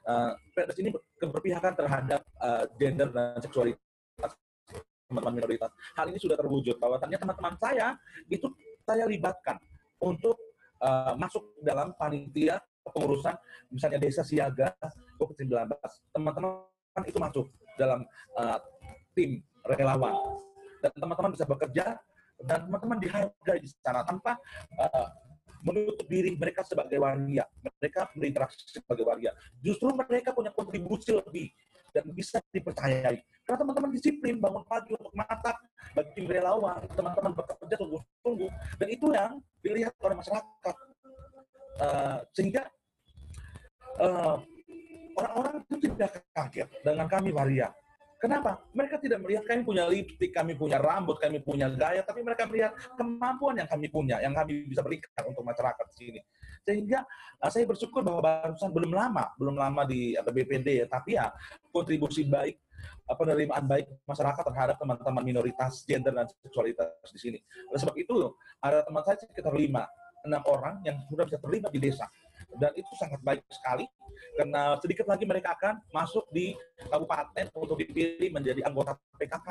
[0.08, 0.88] Uh, perdes ini
[1.20, 4.32] keberpihakan terhadap uh, gender dan seksualitas
[5.08, 5.70] teman-teman minoritas.
[5.96, 6.76] Hal ini sudah terwujud.
[6.80, 7.96] Bahwasannya teman-teman saya
[8.28, 8.48] itu
[8.84, 9.60] saya libatkan
[10.00, 10.36] untuk
[10.80, 13.36] uh, masuk dalam panitia pengurusan
[13.68, 14.72] misalnya desa siaga
[15.20, 15.68] COVID-19.
[16.12, 16.64] Teman-teman
[17.04, 17.46] itu masuk
[17.76, 18.02] dalam
[19.14, 20.14] tim relawan
[20.82, 21.86] dan teman-teman bisa bekerja
[22.46, 24.38] dan teman-teman dihargai di sana tanpa
[25.62, 27.44] menutup diri mereka sebagai waria.
[27.62, 29.32] Mereka berinteraksi sebagai waria.
[29.62, 31.50] Justru mereka punya kontribusi lebih
[31.92, 33.18] dan bisa dipercayai.
[33.44, 35.56] Karena teman-teman disiplin, bangun pagi untuk masak,
[35.96, 39.32] bagi relawan, teman-teman bekerja sungguh-sungguh, dan itu yang
[39.64, 40.76] dilihat oleh masyarakat.
[41.78, 42.66] Uh, sehingga
[44.02, 44.36] eh,
[45.14, 47.70] orang-orang itu tidak kaget dengan kami waria.
[48.18, 48.58] Kenapa?
[48.74, 52.74] Mereka tidak melihat kami punya lipstick, kami punya rambut, kami punya gaya, tapi mereka melihat
[52.98, 56.20] kemampuan yang kami punya, yang kami bisa berikan untuk masyarakat di sini.
[56.66, 57.06] Sehingga
[57.38, 61.30] uh, saya bersyukur bahwa barusan belum lama, belum lama di atau BPD ya, tapi ya
[61.70, 62.58] kontribusi baik
[63.06, 67.38] uh, penerimaan baik masyarakat terhadap teman-teman minoritas gender dan seksualitas di sini.
[67.70, 69.86] Oleh sebab itu ada teman saya sekitar lima,
[70.26, 72.10] enam orang yang sudah bisa terlibat di desa
[72.56, 73.84] dan itu sangat baik sekali
[74.38, 76.56] karena sedikit lagi mereka akan masuk di
[76.88, 79.48] kabupaten untuk dipilih menjadi anggota PKK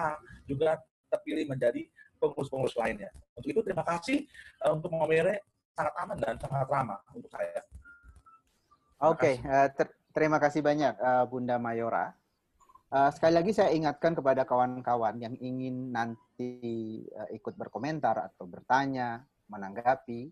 [0.50, 3.14] juga terpilih menjadi pengurus-pengurus lainnya.
[3.38, 4.26] Untuk itu terima kasih
[4.66, 5.46] uh, untuk Momere
[5.78, 7.62] sangat aman dan sangat ramah untuk saya.
[9.06, 12.10] Oke, okay, uh, eh, ter terima kasih banyak uh, Bunda Mayora.
[12.88, 19.22] Uh, sekali lagi saya ingatkan kepada kawan-kawan yang ingin nanti uh, ikut berkomentar atau bertanya,
[19.52, 20.32] menanggapi,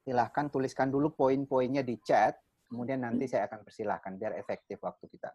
[0.00, 2.36] silahkan tuliskan dulu poin-poinnya di chat,
[2.70, 5.30] kemudian nanti saya akan persilahkan biar efektif waktu kita.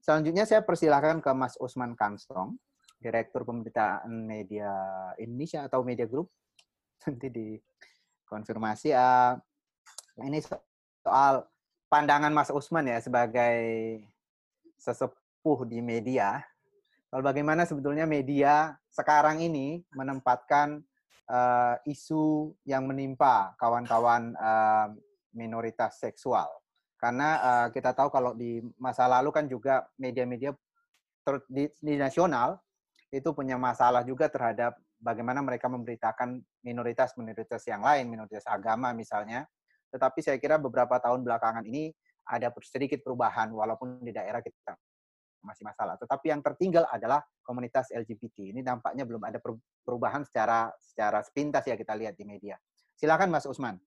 [0.00, 2.56] Selanjutnya saya persilahkan ke Mas Usman Kamsong,
[2.96, 4.72] Direktur Pemberitaan Media
[5.20, 6.32] Indonesia atau Media Group.
[7.04, 7.48] Nanti di
[8.24, 8.96] konfirmasi.
[8.96, 9.36] Uh,
[10.24, 10.40] ini
[11.04, 11.44] soal
[11.92, 13.60] pandangan Mas Usman ya sebagai
[14.80, 16.40] sesepuh di media.
[17.12, 20.80] Soal bagaimana sebetulnya media sekarang ini menempatkan
[21.30, 24.90] uh, isu yang menimpa kawan-kawan uh,
[25.30, 26.50] minoritas seksual.
[26.98, 30.52] Karena uh, kita tahu kalau di masa lalu kan juga media-media
[31.48, 32.58] di, di nasional
[33.08, 39.48] itu punya masalah juga terhadap bagaimana mereka memberitakan minoritas-minoritas yang lain, minoritas agama misalnya.
[39.90, 41.90] Tetapi saya kira beberapa tahun belakangan ini
[42.28, 44.76] ada sedikit perubahan walaupun di daerah kita
[45.40, 45.96] masih masalah.
[45.96, 48.52] Tetapi yang tertinggal adalah komunitas LGBT.
[48.52, 49.40] Ini nampaknya belum ada
[49.84, 52.56] perubahan secara secara sepintas ya kita lihat di media.
[52.96, 53.80] Silakan Mas Usman.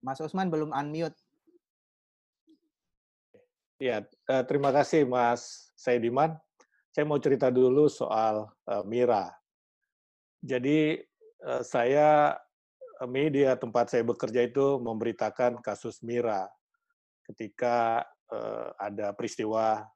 [0.00, 1.16] Mas Usman belum unmute.
[3.80, 4.04] Ya,
[4.44, 6.36] terima kasih Mas Saidiman.
[6.92, 9.32] Saya mau cerita dulu soal uh, Mira.
[10.44, 11.00] Jadi
[11.46, 12.36] uh, saya
[13.08, 16.48] media tempat saya bekerja itu memberitakan kasus Mira
[17.24, 19.86] ketika uh, ada peristiwa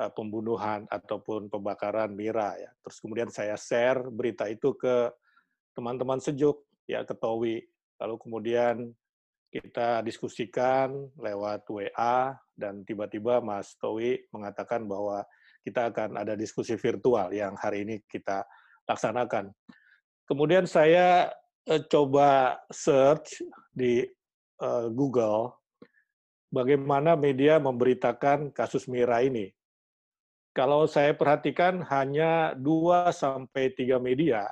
[0.00, 2.70] uh, pembunuhan ataupun pembakaran Mira ya.
[2.82, 5.12] Terus kemudian saya share berita itu ke
[5.76, 7.62] teman-teman sejuk ya ke Towi.
[8.00, 8.76] Lalu kemudian
[9.50, 15.26] kita diskusikan lewat WA dan tiba-tiba Mas Towi mengatakan bahwa
[15.60, 18.46] kita akan ada diskusi virtual yang hari ini kita
[18.88, 19.52] laksanakan.
[20.24, 21.28] Kemudian saya
[21.68, 23.44] uh, coba search
[23.74, 24.06] di
[24.62, 25.60] uh, Google
[26.52, 29.54] bagaimana media memberitakan kasus Mira ini.
[30.50, 34.50] Kalau saya perhatikan hanya 2 sampai 3 media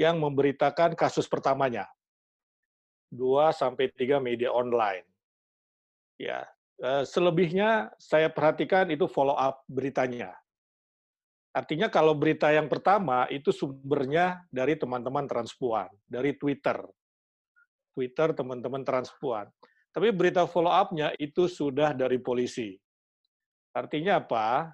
[0.00, 1.84] yang memberitakan kasus pertamanya.
[3.12, 5.04] 2 sampai 3 media online.
[6.16, 6.48] Ya,
[6.80, 10.32] eh, selebihnya saya perhatikan itu follow up beritanya.
[11.56, 16.84] Artinya kalau berita yang pertama itu sumbernya dari teman-teman transpuan, dari Twitter.
[17.96, 19.48] Twitter teman-teman transpuan.
[19.88, 22.76] Tapi berita follow up-nya itu sudah dari polisi.
[23.72, 24.68] Artinya apa?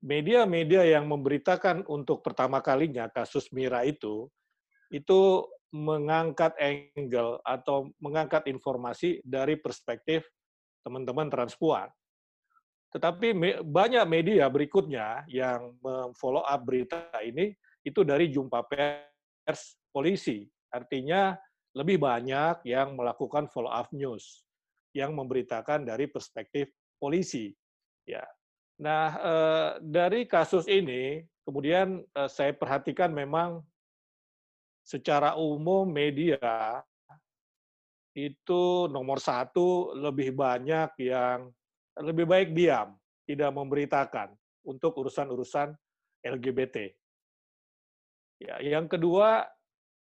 [0.00, 4.32] Media-media yang memberitakan untuk pertama kalinya kasus Mira itu,
[4.88, 5.44] itu
[5.76, 10.24] mengangkat angle atau mengangkat informasi dari perspektif
[10.80, 11.92] teman-teman transpuan.
[12.94, 20.46] Tetapi me, banyak media berikutnya yang memfollow up berita ini itu dari jumpa pers polisi.
[20.70, 21.34] Artinya
[21.76, 24.42] lebih banyak yang melakukan follow up news
[24.96, 27.52] yang memberitakan dari perspektif polisi.
[28.08, 28.24] Ya.
[28.80, 33.60] Nah, eh, dari kasus ini kemudian eh, saya perhatikan memang
[34.86, 36.80] secara umum media
[38.16, 41.52] itu nomor satu lebih banyak yang
[42.00, 42.92] lebih baik diam,
[43.24, 45.72] tidak memberitakan untuk urusan-urusan
[46.20, 46.92] LGBT.
[48.42, 49.48] Ya, yang kedua,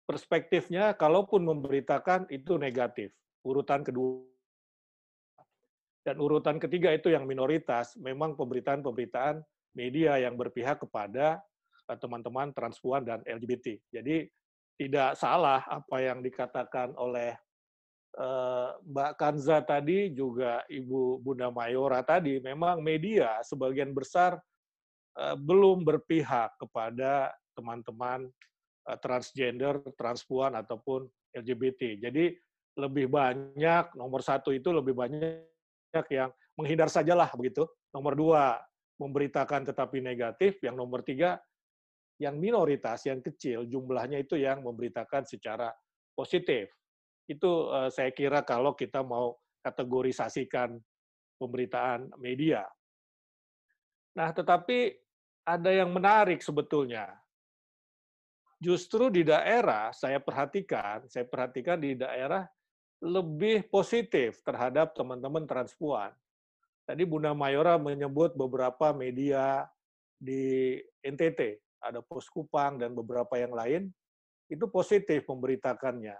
[0.09, 3.13] perspektifnya kalaupun memberitakan itu negatif,
[3.45, 4.25] urutan kedua.
[6.05, 9.41] Dan urutan ketiga itu yang minoritas, memang pemberitaan-pemberitaan
[9.73, 11.41] media yang berpihak kepada
[11.89, 13.81] eh, teman-teman transpuan dan LGBT.
[13.89, 14.29] Jadi
[14.77, 17.33] tidak salah apa yang dikatakan oleh
[18.15, 24.39] Mbak Kanza tadi juga Ibu Bunda Mayora tadi memang media sebagian besar
[25.19, 28.31] uh, belum berpihak kepada teman-teman
[28.87, 32.07] uh, transgender, transpuan ataupun LGBT.
[32.07, 32.39] Jadi
[32.79, 37.67] lebih banyak nomor satu itu lebih banyak yang menghindar sajalah begitu.
[37.91, 38.63] Nomor dua
[38.99, 40.63] memberitakan tetapi negatif.
[40.63, 41.39] Yang nomor tiga
[42.23, 45.75] yang minoritas, yang kecil, jumlahnya itu yang memberitakan secara
[46.15, 46.71] positif.
[47.25, 50.77] Itu uh, saya kira kalau kita mau kategorisasikan
[51.41, 52.65] pemberitaan media.
[54.15, 54.95] Nah, tetapi
[55.45, 57.11] ada yang menarik sebetulnya.
[58.61, 62.49] Justru di daerah saya perhatikan, saya perhatikan di daerah
[63.05, 66.15] lebih positif terhadap teman-teman transpuan.
[66.89, 69.69] Tadi Bunda Mayora menyebut beberapa media
[70.17, 73.93] di NTT ada Pos Kupang dan beberapa yang lain,
[74.49, 76.17] itu positif memberitakannya.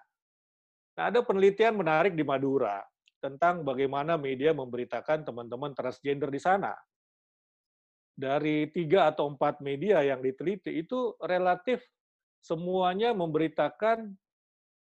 [0.95, 2.79] Nah, ada penelitian menarik di Madura
[3.19, 6.77] tentang bagaimana media memberitakan teman-teman transgender di sana.
[8.15, 11.83] Dari tiga atau empat media yang diteliti itu relatif
[12.39, 14.15] semuanya memberitakan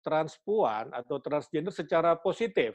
[0.02, 2.74] transpuan atau transgender secara positif.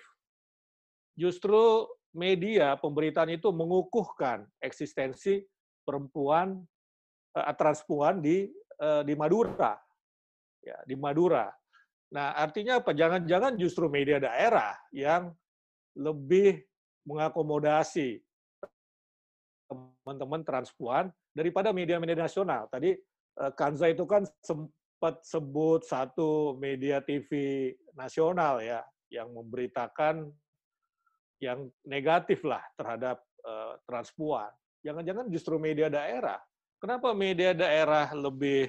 [1.18, 5.42] Justru media pemberitaan itu mengukuhkan eksistensi
[5.82, 6.62] perempuan
[7.34, 8.46] uh, transpuan di
[8.78, 9.74] uh, di Madura.
[10.62, 11.50] Ya, di Madura.
[12.12, 12.92] Nah, artinya apa?
[12.92, 15.32] Jangan-jangan justru media daerah yang
[15.94, 16.62] lebih
[17.08, 18.20] mengakomodasi
[19.70, 22.68] teman-teman transpuan daripada media-media nasional.
[22.68, 22.94] Tadi
[23.40, 30.28] uh, Kanza itu kan sempat sebut satu media TV nasional ya yang memberitakan
[31.42, 34.50] yang negatif lah terhadap uh, transpuan.
[34.84, 36.38] Jangan-jangan justru media daerah
[36.84, 38.68] Kenapa media daerah lebih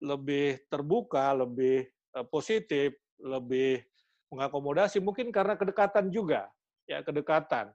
[0.00, 3.84] lebih terbuka, lebih eh, positif, lebih
[4.32, 5.02] mengakomodasi?
[5.04, 6.48] Mungkin karena kedekatan juga,
[6.88, 7.74] ya kedekatan.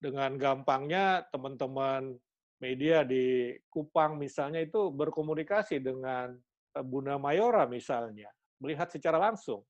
[0.00, 2.16] Dengan gampangnya teman-teman
[2.60, 6.36] media di Kupang misalnya itu berkomunikasi dengan
[6.76, 8.28] eh, Bunda Mayora misalnya,
[8.60, 9.64] melihat secara langsung.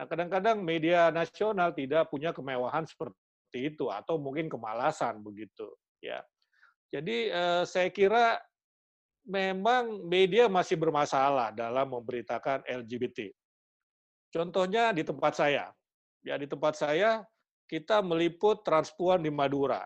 [0.00, 5.68] Nah, kadang-kadang media nasional tidak punya kemewahan seperti itu atau mungkin kemalasan begitu,
[6.00, 6.24] ya.
[6.90, 8.40] Jadi eh, saya kira
[9.28, 13.30] memang media masih bermasalah dalam memberitakan LGBT.
[14.30, 15.74] Contohnya di tempat saya.
[16.22, 17.26] Ya, di tempat saya
[17.66, 19.82] kita meliput transpuan di Madura.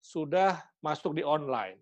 [0.00, 1.80] Sudah masuk di online.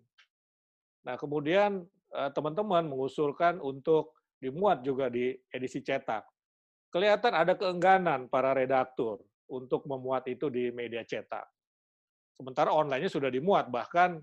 [1.07, 6.23] Nah, kemudian eh, teman-teman mengusulkan untuk dimuat juga di edisi cetak.
[6.91, 11.47] Kelihatan ada keengganan para redaktur untuk memuat itu di media cetak.
[12.37, 14.21] Sementara online-nya sudah dimuat, bahkan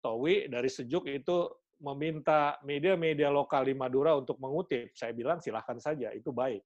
[0.00, 4.92] Towi dari Sejuk itu meminta media-media lokal di Madura untuk mengutip.
[4.96, 6.64] Saya bilang silahkan saja, itu baik.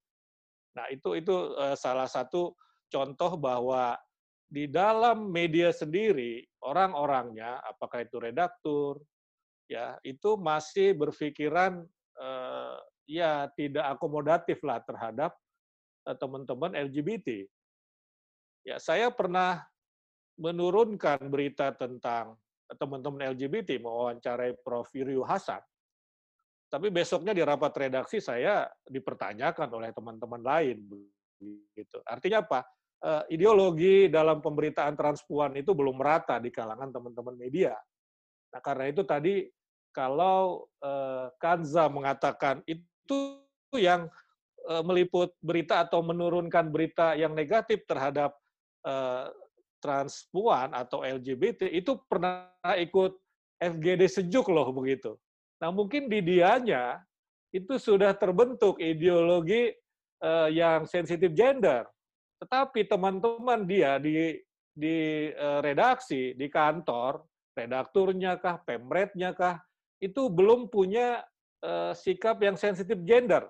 [0.77, 2.55] Nah itu itu uh, salah satu
[2.87, 3.99] contoh bahwa
[4.51, 8.99] di dalam media sendiri orang-orangnya, apakah itu redaktur,
[9.67, 11.83] ya itu masih berpikiran
[12.19, 12.75] uh,
[13.07, 15.35] ya tidak akomodatif lah terhadap
[16.07, 17.47] uh, teman-teman LGBT.
[18.67, 19.63] Ya saya pernah
[20.39, 22.39] menurunkan berita tentang
[22.79, 24.87] teman-teman LGBT mewawancarai Prof.
[24.95, 25.59] Yuryu Hasan.
[26.71, 30.79] Tapi besoknya di rapat redaksi saya dipertanyakan oleh teman-teman lain.
[31.75, 31.99] Gitu.
[32.07, 32.63] Artinya apa?
[33.01, 37.73] Eh, ideologi dalam pemberitaan transpuan itu belum merata di kalangan teman-teman media.
[38.53, 39.49] Nah karena itu tadi
[39.89, 43.41] kalau eh, Kanza mengatakan itu
[43.75, 44.05] yang
[44.69, 48.37] eh, meliput berita atau menurunkan berita yang negatif terhadap
[49.81, 53.17] transpuan atau LGBT itu pernah ikut
[53.57, 55.17] FGD sejuk loh begitu.
[55.61, 57.01] Nah mungkin di dianya
[57.51, 59.73] itu sudah terbentuk ideologi
[60.23, 61.83] uh, yang sensitif gender.
[62.41, 64.39] Tetapi teman-teman dia di
[64.71, 67.21] di uh, redaksi, di kantor,
[67.53, 69.59] redakturnya kah, pemretnya kah,
[69.99, 71.21] itu belum punya
[71.61, 73.45] uh, sikap yang sensitif gender.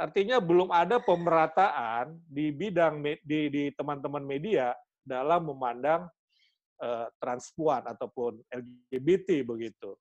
[0.00, 6.06] Artinya belum ada pemerataan di bidang di, di teman-teman media dalam memandang
[6.82, 9.94] uh, transpuan ataupun LGBT begitu.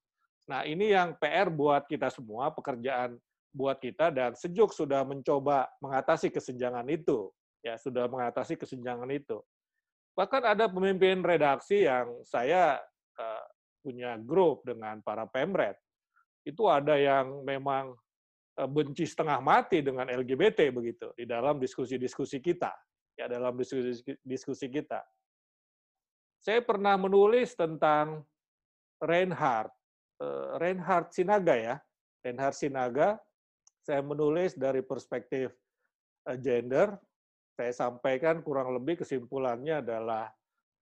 [0.50, 3.18] Nah ini yang PR buat kita semua, pekerjaan
[3.52, 7.30] buat kita dan Sejuk sudah mencoba mengatasi kesenjangan itu,
[7.62, 9.44] ya sudah mengatasi kesenjangan itu.
[10.16, 12.80] Bahkan ada pemimpin redaksi yang saya
[13.20, 13.46] uh,
[13.84, 15.76] punya grup dengan para pemret,
[16.48, 17.96] itu ada yang memang
[18.60, 22.72] uh, benci setengah mati dengan LGBT begitu di dalam diskusi-diskusi kita,
[23.22, 25.06] ya dalam diskusi diskusi kita.
[26.42, 28.26] Saya pernah menulis tentang
[28.98, 29.70] Reinhard,
[30.18, 31.76] uh, Reinhard Sinaga ya,
[32.26, 33.22] Reinhard Sinaga
[33.82, 35.50] saya menulis dari perspektif
[36.30, 36.94] eh, gender,
[37.58, 40.30] saya sampaikan kurang lebih kesimpulannya adalah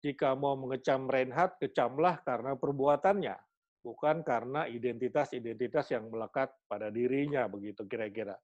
[0.00, 3.36] jika mau mengecam Reinhardt, kecamlah karena perbuatannya,
[3.84, 8.36] bukan karena identitas-identitas yang melekat pada dirinya, begitu kira-kira.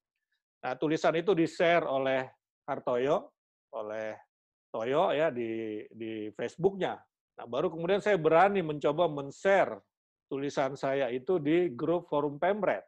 [0.60, 2.28] Nah, tulisan itu di-share oleh
[2.68, 3.35] Hartoyo,
[3.76, 4.16] oleh
[4.72, 6.96] Toyo ya di di Facebooknya.
[7.36, 9.76] Nah, baru kemudian saya berani mencoba men-share
[10.26, 12.82] tulisan saya itu di grup forum Pemret.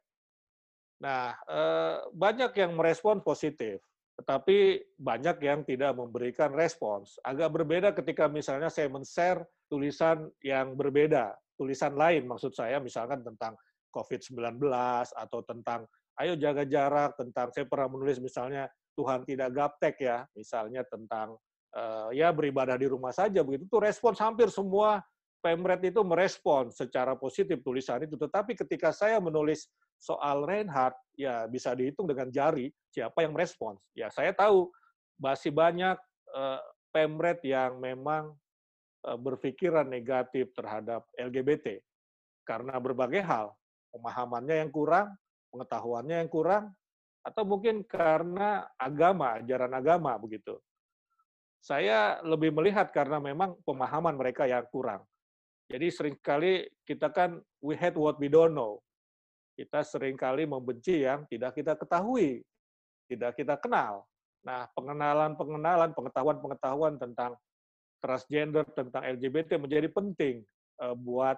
[1.05, 3.79] Nah, eh, banyak yang merespon positif,
[4.19, 7.23] tetapi banyak yang tidak memberikan respons.
[7.23, 13.55] Agak berbeda ketika misalnya saya men-share tulisan yang berbeda, tulisan lain maksud saya misalkan tentang
[13.95, 14.59] COVID-19
[15.15, 15.87] atau tentang
[16.19, 18.67] ayo jaga jarak, tentang saya pernah menulis misalnya
[18.99, 21.39] Tuhan tidak gaptek ya, misalnya tentang
[21.79, 23.71] uh, ya beribadah di rumah saja begitu.
[23.71, 24.99] Itu respons hampir semua
[25.39, 28.19] Pemret itu merespon secara positif tulisan itu.
[28.19, 33.79] Tetapi ketika saya menulis soal Reinhardt, ya bisa dihitung dengan jari siapa yang merespons.
[33.95, 34.67] Ya saya tahu
[35.23, 35.95] masih banyak
[36.35, 38.35] uh, pemret yang memang
[39.07, 41.79] uh, berpikiran negatif terhadap LGBT
[42.43, 43.55] karena berbagai hal,
[43.95, 45.15] pemahamannya yang kurang,
[45.55, 46.75] pengetahuannya yang kurang,
[47.23, 50.57] atau mungkin karena agama, ajaran agama begitu.
[51.59, 55.03] Saya lebih melihat karena memang pemahaman mereka yang kurang.
[55.69, 58.81] Jadi sering kali kita kan we hate what we don't know
[59.59, 62.47] kita sering kali membenci yang tidak kita ketahui,
[63.11, 64.07] tidak kita kenal.
[64.47, 67.35] Nah, pengenalan-pengenalan, pengetahuan-pengetahuan tentang
[67.99, 70.47] transgender, tentang LGBT menjadi penting
[70.79, 71.35] uh, buat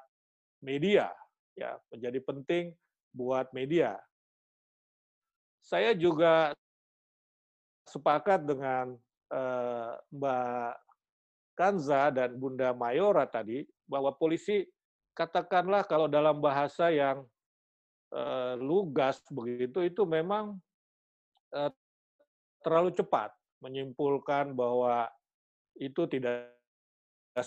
[0.60, 1.08] media,
[1.56, 2.76] ya, menjadi penting
[3.16, 3.96] buat media.
[5.70, 6.50] Saya juga
[7.86, 8.98] sepakat dengan
[9.30, 10.74] uh, Mbak
[11.54, 14.66] Kanza dan Bunda Mayora tadi bahwa polisi
[15.14, 17.22] katakanlah kalau dalam bahasa yang
[18.10, 20.58] uh, lugas begitu itu memang
[21.54, 21.70] uh,
[22.66, 23.30] terlalu cepat
[23.62, 25.06] menyimpulkan bahwa
[25.78, 26.50] itu tidak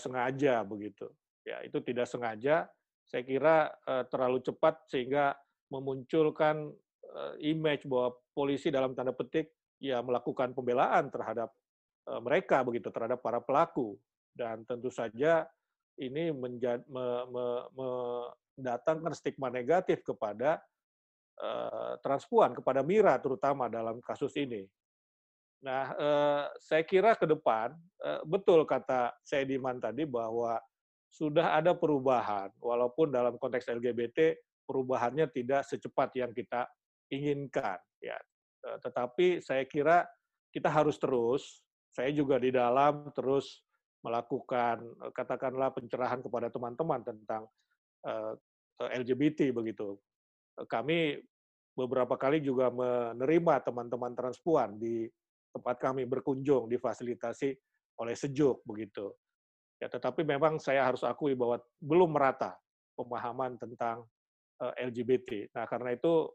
[0.00, 1.12] sengaja begitu.
[1.44, 2.72] Ya, itu tidak sengaja.
[3.04, 5.36] Saya kira uh, terlalu cepat sehingga
[5.68, 6.72] memunculkan
[7.38, 11.50] image bahwa polisi dalam tanda petik ya melakukan pembelaan terhadap
[12.08, 13.98] uh, mereka begitu terhadap para pelaku
[14.34, 15.46] dan tentu saja
[15.94, 17.88] ini menjadi me, me, me,
[18.58, 20.58] mendatangkan stigma negatif kepada
[21.38, 24.66] uh, transpuan, kepada Mira terutama dalam kasus ini.
[25.62, 30.58] Nah, uh, saya kira ke depan, uh, betul kata Sediman tadi bahwa
[31.14, 34.34] sudah ada perubahan, walaupun dalam konteks LGBT
[34.66, 36.66] perubahannya tidak secepat yang kita
[37.10, 37.80] inginkan.
[38.00, 38.16] Ya,
[38.80, 40.04] tetapi saya kira
[40.54, 41.64] kita harus terus.
[41.94, 43.62] Saya juga di dalam terus
[44.02, 44.82] melakukan
[45.14, 47.46] katakanlah pencerahan kepada teman-teman tentang
[48.04, 48.34] Eh,
[49.00, 49.96] LGBT begitu.
[50.68, 51.18] Kami
[51.74, 55.06] beberapa kali juga menerima teman-teman transpuan di
[55.54, 57.54] tempat kami berkunjung difasilitasi
[58.02, 59.14] oleh Sejuk begitu.
[59.78, 62.58] Ya, tetapi memang saya harus akui bahwa belum merata
[62.98, 64.04] pemahaman tentang
[64.60, 65.54] eh, LGBT.
[65.56, 66.28] Nah, karena itu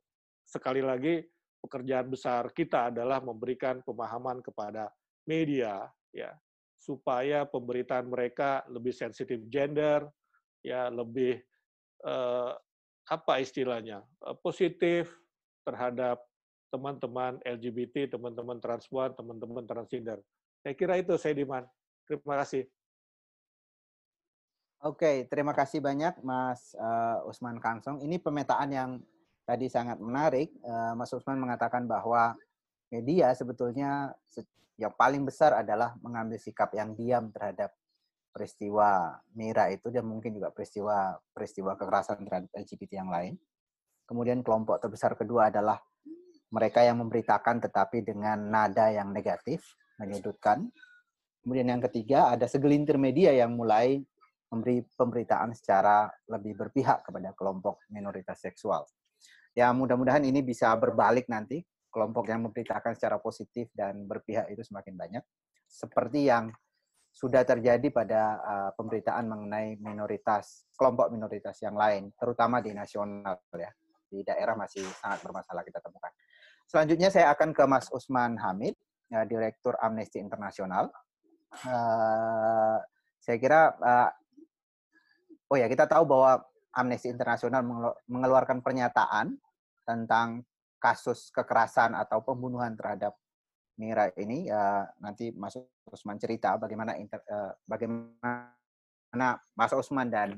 [0.49, 1.21] sekali lagi
[1.61, 4.89] pekerjaan besar kita adalah memberikan pemahaman kepada
[5.29, 6.33] media ya
[6.79, 10.07] supaya pemberitaan mereka lebih sensitif gender,
[10.63, 11.37] ya lebih
[12.07, 12.51] eh,
[13.09, 15.11] apa istilahnya eh, positif
[15.67, 16.23] terhadap
[16.71, 20.23] teman-teman LGBT, teman-teman transpuan, teman-teman transgender.
[20.63, 21.65] Saya kira itu saya Diman.
[22.05, 22.65] Terima kasih.
[24.79, 27.99] Oke, terima kasih banyak Mas uh, Usman Kansong.
[27.99, 28.91] Ini pemetaan yang
[29.49, 30.53] tadi sangat menarik.
[30.61, 32.37] Uh, Mas Usman mengatakan bahwa
[32.93, 34.13] media sebetulnya
[34.77, 37.73] yang paling besar adalah mengambil sikap yang diam terhadap
[38.29, 43.33] peristiwa Mira itu dan mungkin juga peristiwa peristiwa kekerasan terhadap LGBT yang lain.
[44.05, 45.81] Kemudian kelompok terbesar kedua adalah
[46.53, 49.65] mereka yang memberitakan tetapi dengan nada yang negatif,
[50.01, 50.69] menyudutkan.
[51.45, 54.01] Kemudian yang ketiga, ada segelintir media yang mulai
[54.49, 58.81] memberi pemberitaan secara lebih berpihak kepada kelompok minoritas seksual.
[59.57, 64.93] Ya, mudah-mudahan ini bisa berbalik nanti, kelompok yang memberitakan secara positif dan berpihak itu semakin
[64.93, 65.23] banyak.
[65.65, 66.53] Seperti yang
[67.09, 73.71] sudah terjadi pada uh, pemberitaan mengenai minoritas, kelompok minoritas yang lain, terutama di nasional ya.
[74.09, 76.09] Di daerah masih sangat bermasalah kita temukan.
[76.65, 78.73] Selanjutnya saya akan ke Mas Usman Hamid,
[79.09, 80.89] ya, Direktur Amnesty Internasional.
[81.65, 82.77] Uh,
[83.21, 84.09] saya kira, uh,
[85.49, 86.45] oh ya kita tahu bahwa
[86.75, 87.65] Amnesty Internasional
[88.05, 89.33] mengeluarkan pernyataan
[89.87, 90.45] tentang
[90.77, 93.17] kasus kekerasan atau pembunuhan terhadap
[93.79, 94.51] Mira ini.
[94.51, 95.55] Uh, nanti Mas
[95.87, 100.37] Usman cerita bagaimana inter, uh, bagaimana Mas Usman dan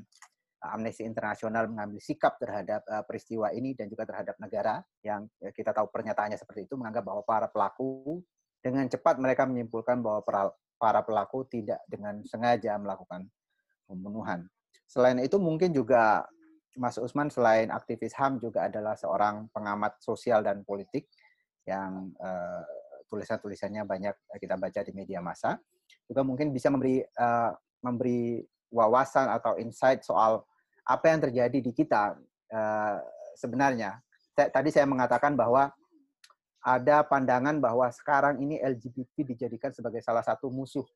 [0.62, 5.74] Amnesty Internasional mengambil sikap terhadap uh, peristiwa ini dan juga terhadap negara yang ya, kita
[5.74, 8.22] tahu pernyataannya seperti itu menganggap bahwa para pelaku
[8.62, 10.22] dengan cepat mereka menyimpulkan bahwa
[10.78, 13.26] para pelaku tidak dengan sengaja melakukan
[13.90, 14.46] pembunuhan.
[14.86, 16.26] Selain itu mungkin juga
[16.76, 21.08] Mas Usman selain aktivis HAM juga adalah seorang pengamat sosial dan politik
[21.68, 22.64] yang uh,
[23.12, 25.60] tulisan-tulisannya banyak kita baca di media massa.
[26.08, 27.52] Juga mungkin bisa memberi uh,
[27.84, 28.40] memberi
[28.72, 30.40] wawasan atau insight soal
[30.88, 32.16] apa yang terjadi di kita
[32.52, 32.96] uh,
[33.36, 34.00] sebenarnya.
[34.32, 35.68] Tadi saya mengatakan bahwa
[36.62, 40.86] ada pandangan bahwa sekarang ini LGBT dijadikan sebagai salah satu musuh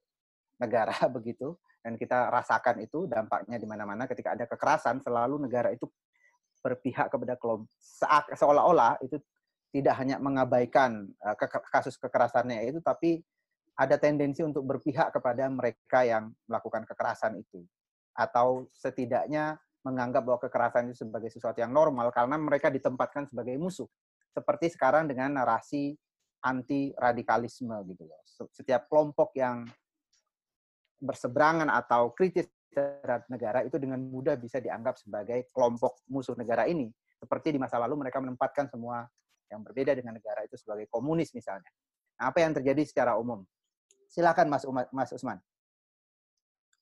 [0.56, 5.86] negara begitu dan kita rasakan itu dampaknya di mana-mana ketika ada kekerasan selalu negara itu
[6.58, 7.70] berpihak kepada kelompok
[8.34, 9.22] seolah-olah itu
[9.70, 11.38] tidak hanya mengabaikan uh,
[11.70, 13.22] kasus kekerasannya itu tapi
[13.78, 17.62] ada tendensi untuk berpihak kepada mereka yang melakukan kekerasan itu
[18.18, 23.86] atau setidaknya menganggap bahwa kekerasan itu sebagai sesuatu yang normal karena mereka ditempatkan sebagai musuh.
[24.34, 25.94] Seperti sekarang dengan narasi
[26.42, 28.20] anti radikalisme gitu loh.
[28.50, 29.62] Setiap kelompok yang
[31.00, 36.92] berseberangan atau kritis terhadap negara itu dengan mudah bisa dianggap sebagai kelompok musuh negara ini.
[37.16, 39.08] Seperti di masa lalu mereka menempatkan semua
[39.48, 41.68] yang berbeda dengan negara itu sebagai komunis misalnya.
[42.20, 43.44] Nah, apa yang terjadi secara umum?
[44.12, 45.40] Silakan Mas Umar, Mas Usman.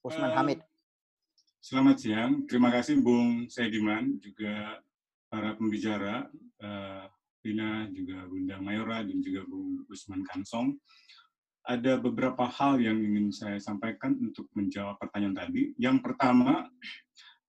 [0.03, 0.61] Usman uh, Hamid.
[1.65, 4.85] Selamat siang, terima kasih Bung Sediman, juga
[5.33, 6.29] para pembicara,
[6.61, 7.09] uh,
[7.41, 10.77] Rina, juga Bunda Mayora, dan juga Bung Usman Kansong.
[11.65, 15.73] Ada beberapa hal yang ingin saya sampaikan untuk menjawab pertanyaan tadi.
[15.81, 16.69] Yang pertama,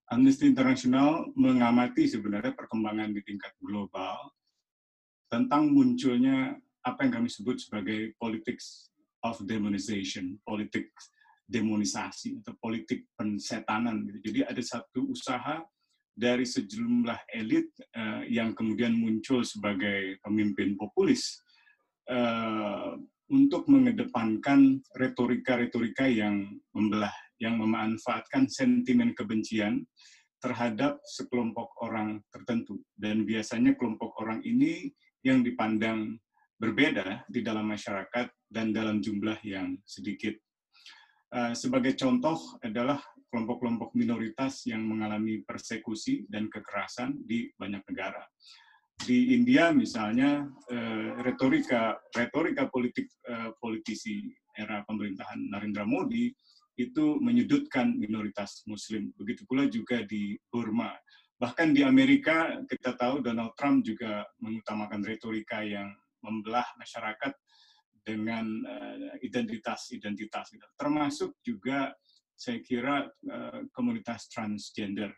[0.08, 4.32] Amnesty International mengamati sebenarnya perkembangan di tingkat global
[5.28, 6.56] tentang munculnya
[6.86, 8.94] apa yang kami sebut sebagai politics
[9.26, 10.94] of demonization, politik
[11.50, 14.06] demonisasi atau politik pensetanan.
[14.06, 14.32] Gitu.
[14.32, 15.62] Jadi ada satu usaha
[16.16, 21.44] dari sejumlah elit uh, yang kemudian muncul sebagai pemimpin populis
[22.08, 22.96] uh,
[23.32, 29.86] untuk mengedepankan retorika-retorika yang membelah, yang memanfaatkan sentimen kebencian
[30.38, 32.78] terhadap sekelompok orang tertentu.
[32.94, 34.94] Dan biasanya kelompok orang ini
[35.26, 36.22] yang dipandang
[36.62, 40.38] berbeda di dalam masyarakat dan dalam jumlah yang sedikit.
[41.34, 48.24] Eh, sebagai contoh adalah kelompok-kelompok minoritas yang mengalami persekusi dan kekerasan di banyak negara.
[48.96, 54.24] Di India misalnya eh, retorika retorika politik eh, politisi
[54.56, 56.32] era pemerintahan Narendra Modi
[56.80, 59.12] itu menyudutkan minoritas Muslim.
[59.20, 60.96] Begitu pula juga di Burma.
[61.36, 65.92] Bahkan di Amerika kita tahu Donald Trump juga mengutamakan retorika yang
[66.24, 67.36] membelah masyarakat
[68.06, 68.46] dengan
[69.26, 71.90] identitas-identitas, uh, termasuk juga
[72.38, 73.10] saya kira
[73.74, 75.10] komunitas transgender.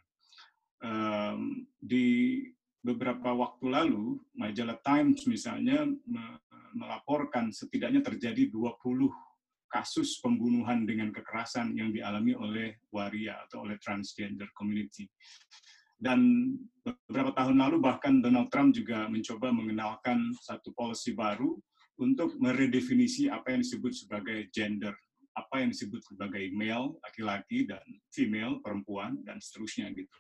[0.78, 2.40] Um, di
[2.88, 6.40] beberapa waktu lalu, majalah Times misalnya me
[6.78, 9.10] melaporkan setidaknya terjadi 20
[9.72, 15.10] kasus pembunuhan dengan kekerasan yang dialami oleh waria atau oleh transgender community.
[15.98, 16.54] Dan
[16.86, 21.58] beberapa tahun lalu bahkan Donald Trump juga mencoba mengenalkan satu policy baru
[21.98, 24.94] untuk meredefinisi apa yang disebut sebagai gender,
[25.34, 27.82] apa yang disebut sebagai male, laki-laki, dan
[28.14, 30.18] female, perempuan, dan seterusnya gitu.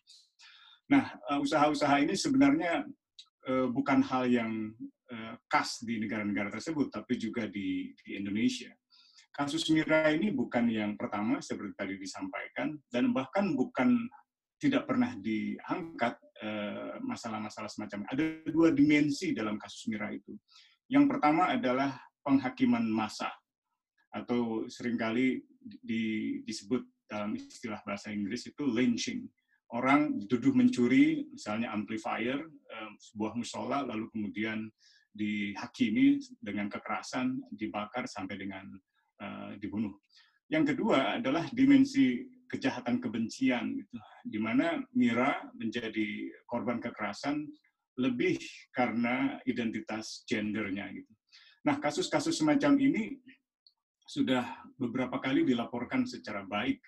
[0.87, 2.87] Nah, eh, usaha-usaha ini sebenarnya
[3.47, 4.71] uh, bukan hal yang
[5.11, 8.71] uh, khas di negara-negara tersebut, tapi juga di, di Indonesia.
[9.35, 14.09] Kasus Mira ini bukan yang pertama, seperti tadi disampaikan, dan bahkan bukan
[14.57, 16.17] tidak pernah diangkat
[17.05, 18.09] masalah-masalah semacam ini.
[18.13, 20.33] Ada dua dimensi dalam kasus Mira itu.
[20.89, 21.93] Yang pertama adalah
[22.25, 23.29] penghakiman massa
[24.09, 29.29] atau sering kali di, disebut dalam istilah bahasa Inggris itu lynching.
[29.75, 32.39] Orang dituduh mencuri misalnya amplifier
[32.97, 34.71] sebuah musola lalu kemudian
[35.17, 38.69] dihakimi dengan kekerasan, dibakar sampai dengan
[39.19, 39.97] uh, dibunuh.
[40.47, 47.43] Yang kedua adalah dimensi kejahatan kebencian, gitu, di mana Mira menjadi korban kekerasan
[47.99, 48.39] lebih
[48.71, 50.87] karena identitas gendernya.
[50.93, 51.11] Gitu.
[51.67, 53.19] Nah, kasus-kasus semacam ini
[54.07, 56.79] sudah beberapa kali dilaporkan secara baik,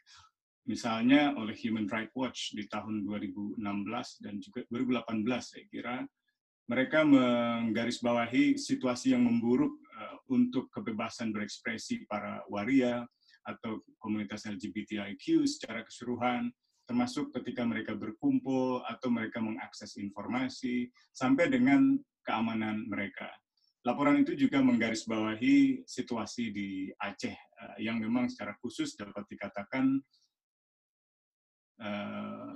[0.69, 3.57] misalnya oleh Human Rights Watch di tahun 2016
[4.21, 5.97] dan juga 2018 saya kira
[6.69, 13.01] mereka menggarisbawahi situasi yang memburuk uh, untuk kebebasan berekspresi para waria
[13.41, 16.53] atau komunitas LGBTIQ secara keseluruhan,
[16.85, 23.33] termasuk ketika mereka berkumpul atau mereka mengakses informasi, sampai dengan keamanan mereka.
[23.81, 29.97] Laporan itu juga menggarisbawahi situasi di Aceh uh, yang memang secara khusus dapat dikatakan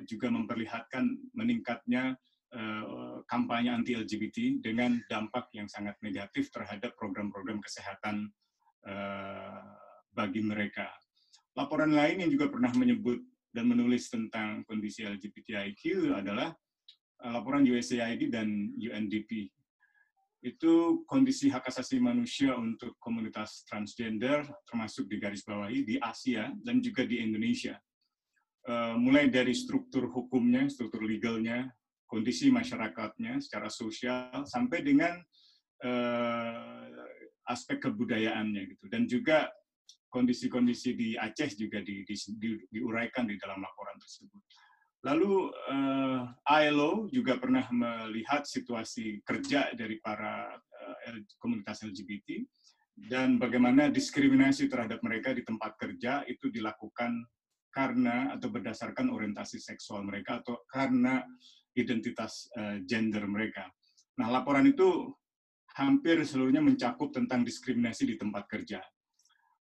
[0.04, 2.20] juga memperlihatkan meningkatnya
[2.54, 8.30] Eh, kampanye anti-LGBT dengan dampak yang sangat negatif terhadap program-program kesehatan
[8.86, 9.62] eh,
[10.14, 10.86] bagi mereka.
[11.58, 16.54] Laporan lain yang juga pernah menyebut dan menulis tentang kondisi LGBTIQ adalah
[17.26, 19.50] eh, laporan USAID dan UNDP.
[20.46, 26.86] Itu kondisi hak asasi manusia untuk komunitas transgender, termasuk di garis bawahi di Asia dan
[26.86, 27.82] juga di Indonesia.
[28.96, 31.68] Mulai dari struktur hukumnya, struktur legalnya,
[32.14, 35.18] kondisi masyarakatnya secara sosial sampai dengan
[35.82, 36.86] uh,
[37.50, 39.50] aspek kebudayaannya gitu dan juga
[40.14, 44.38] kondisi-kondisi di Aceh juga di, di, di, diuraikan di dalam laporan tersebut.
[45.04, 52.46] Lalu uh, ILO juga pernah melihat situasi kerja dari para uh, komunitas LGBT
[53.10, 57.26] dan bagaimana diskriminasi terhadap mereka di tempat kerja itu dilakukan
[57.74, 61.26] karena atau berdasarkan orientasi seksual mereka atau karena
[61.74, 63.66] identitas uh, gender mereka.
[64.22, 65.10] Nah, laporan itu
[65.74, 68.78] hampir seluruhnya mencakup tentang diskriminasi di tempat kerja.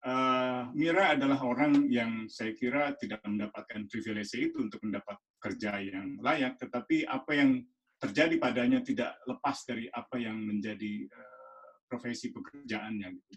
[0.05, 6.21] Uh, Mira adalah orang yang saya kira tidak mendapatkan privilege itu untuk mendapat kerja yang
[6.21, 7.57] layak, tetapi apa yang
[7.97, 13.09] terjadi padanya tidak lepas dari apa yang menjadi uh, profesi pekerjaannya.
[13.17, 13.33] Gitu.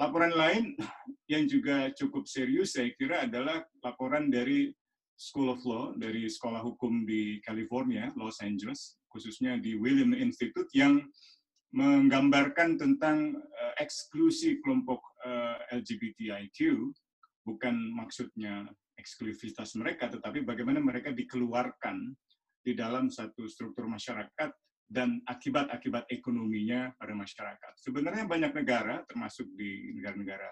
[0.00, 0.72] Laporan lain
[1.28, 4.72] yang juga cukup serius saya kira adalah laporan dari
[5.12, 11.04] School of Law dari Sekolah Hukum di California, Los Angeles, khususnya di William Institute yang
[11.76, 16.88] menggambarkan tentang uh, eksklusi kelompok uh, eh, LGBTIQ,
[17.44, 18.64] bukan maksudnya
[18.96, 22.16] eksklusivitas mereka, tetapi bagaimana mereka dikeluarkan
[22.64, 24.50] di dalam satu struktur masyarakat
[24.90, 27.72] dan akibat-akibat ekonominya pada masyarakat.
[27.78, 30.50] Sebenarnya banyak negara, termasuk di negara-negara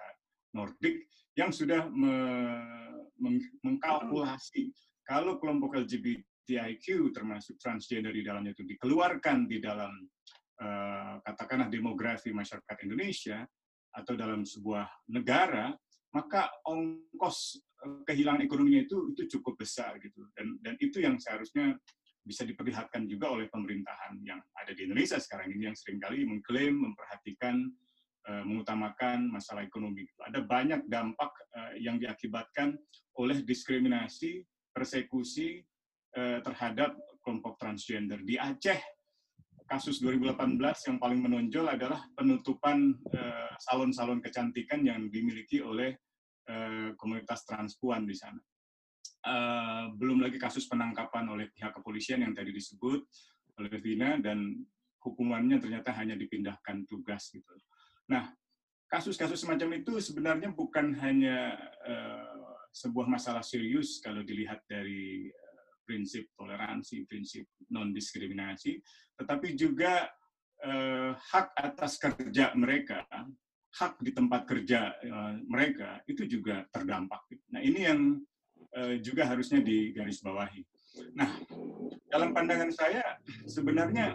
[0.55, 2.15] Nordik, yang sudah me
[3.67, 4.71] mengkalkulasi
[5.03, 9.91] kalau kelompok LGBTIQ termasuk transgender di dalamnya itu dikeluarkan di dalam
[10.63, 13.43] uh, katakanlah demografi masyarakat Indonesia
[13.91, 15.75] atau dalam sebuah negara
[16.15, 21.75] maka ongkos uh, kehilangan ekonominya itu itu cukup besar gitu dan dan itu yang seharusnya
[22.29, 26.77] bisa diperlihatkan juga oleh pemerintahan yang ada di Indonesia sekarang ini yang sering kali mengklaim
[26.77, 27.73] memperhatikan
[28.29, 30.05] Eh, mengutamakan masalah ekonomi.
[30.21, 32.77] Ada banyak dampak eh, yang diakibatkan
[33.17, 35.65] oleh diskriminasi, persekusi
[36.13, 36.93] eh, terhadap
[37.25, 38.21] kelompok transgender.
[38.21, 38.77] Di Aceh,
[39.65, 42.97] kasus 2018 yang paling menonjol adalah penutupan
[43.61, 45.93] salon-salon kecantikan yang dimiliki oleh
[46.97, 48.41] komunitas transpuan di sana.
[49.99, 53.05] Belum lagi kasus penangkapan oleh pihak kepolisian yang tadi disebut
[53.59, 54.55] oleh Vina dan
[55.03, 57.55] hukumannya ternyata hanya dipindahkan tugas gitu.
[58.11, 58.31] Nah,
[58.89, 61.55] kasus-kasus semacam itu sebenarnya bukan hanya
[61.85, 68.81] uh, sebuah masalah serius kalau dilihat dari uh, prinsip toleransi, prinsip non-diskriminasi,
[69.19, 70.09] tetapi juga
[70.65, 73.05] uh, hak atas kerja mereka,
[73.77, 77.29] hak di tempat kerja uh, mereka itu juga terdampak.
[77.53, 78.01] Nah, ini yang
[79.03, 80.63] juga harusnya digarisbawahi.
[81.15, 81.31] Nah,
[82.09, 83.05] dalam pandangan saya
[83.47, 84.15] sebenarnya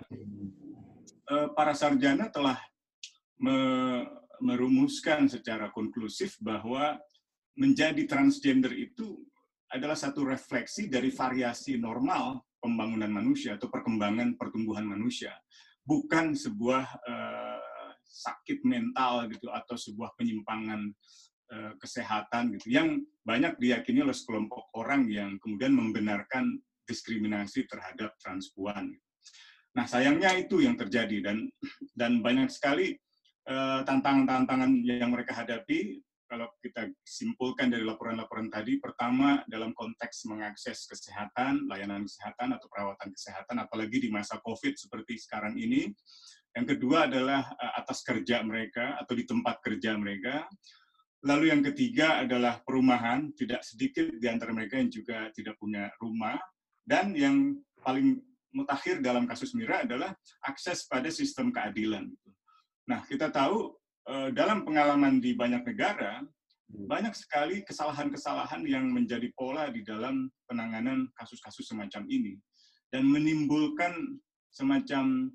[1.31, 2.57] uh, para sarjana telah
[4.39, 6.95] merumuskan secara konklusif bahwa
[7.59, 9.19] menjadi transgender itu
[9.67, 15.35] adalah satu refleksi dari variasi normal pembangunan manusia atau perkembangan pertumbuhan manusia,
[15.83, 17.59] bukan sebuah uh,
[18.07, 20.93] sakit mental gitu atau sebuah penyimpangan
[21.53, 26.57] uh, kesehatan gitu yang banyak diyakini oleh sekelompok orang yang kemudian membenarkan
[26.89, 28.91] diskriminasi terhadap transpuan.
[29.77, 31.37] Nah sayangnya itu yang terjadi dan
[31.93, 32.97] dan banyak sekali
[33.43, 35.99] Eh, tantangan-tantangan yang mereka hadapi
[36.31, 43.11] kalau kita simpulkan dari laporan-laporan tadi, pertama dalam konteks mengakses kesehatan, layanan kesehatan atau perawatan
[43.11, 45.91] kesehatan, apalagi di masa COVID seperti sekarang ini,
[46.53, 50.45] Yang kedua adalah uh, atas kerja mereka atau di tempat kerja mereka.
[51.23, 56.35] Lalu yang ketiga adalah perumahan, tidak sedikit di antara mereka yang juga tidak punya rumah.
[56.83, 58.19] Dan yang paling
[58.51, 60.11] mutakhir dalam kasus Mira adalah
[60.43, 62.11] akses pada sistem keadilan.
[62.91, 63.71] Nah, kita tahu
[64.11, 66.19] uh, dalam pengalaman di banyak negara,
[66.67, 72.35] banyak sekali kesalahan-kesalahan yang menjadi pola di dalam penanganan kasus-kasus semacam ini
[72.91, 74.19] dan menimbulkan
[74.51, 75.31] semacam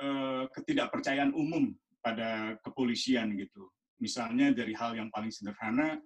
[0.00, 3.68] uh, ketidakpercayaan umum pada kepolisian gitu.
[4.02, 5.96] Misalnya dari hal yang paling sederhana,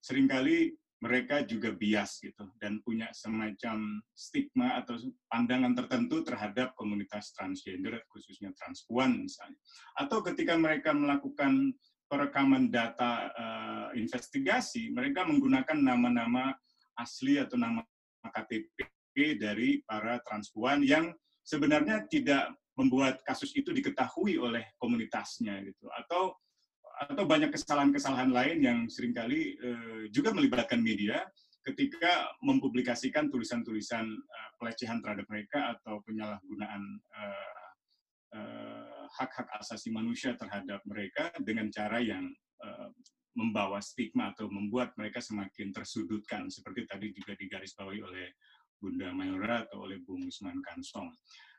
[0.00, 5.00] sering kali mereka juga bias gitu dan punya semacam stigma atau
[5.32, 9.56] pandangan tertentu terhadap komunitas transgender khususnya transpuan misalnya.
[9.96, 11.72] Atau ketika mereka melakukan
[12.04, 16.52] perekaman data uh, investigasi, mereka menggunakan nama-nama
[17.00, 17.80] asli atau nama
[18.20, 26.36] KTP dari para transpuan yang sebenarnya tidak membuat kasus itu diketahui oleh komunitasnya gitu atau
[27.00, 31.24] atau banyak kesalahan-kesalahan lain yang sering kali uh, juga melibatkan media
[31.64, 36.82] ketika mempublikasikan tulisan-tulisan uh, pelecehan terhadap mereka atau penyalahgunaan
[37.16, 37.64] uh,
[38.36, 42.28] uh, hak-hak asasi manusia terhadap mereka dengan cara yang
[42.60, 42.88] uh,
[43.32, 48.26] membawa stigma atau membuat mereka semakin tersudutkan seperti tadi juga digarisbawahi oleh
[48.80, 51.12] Bunda Mayora atau oleh Bung Usman Kansong.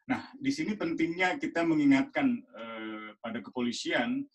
[0.09, 2.27] Nah, di sini pentingnya kita mengingatkan
[2.57, 4.25] uh, pada kepolisian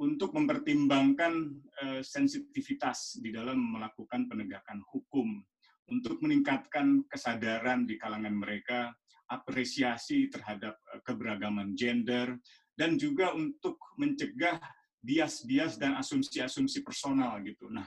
[0.00, 1.34] untuk mempertimbangkan
[1.82, 5.42] uh, sensitivitas di dalam melakukan penegakan hukum,
[5.90, 8.90] untuk meningkatkan kesadaran di kalangan mereka,
[9.30, 12.38] apresiasi terhadap uh, keberagaman gender,
[12.74, 14.58] dan juga untuk mencegah
[15.04, 17.68] bias-bias dan asumsi-asumsi personal gitu.
[17.68, 17.84] Nah,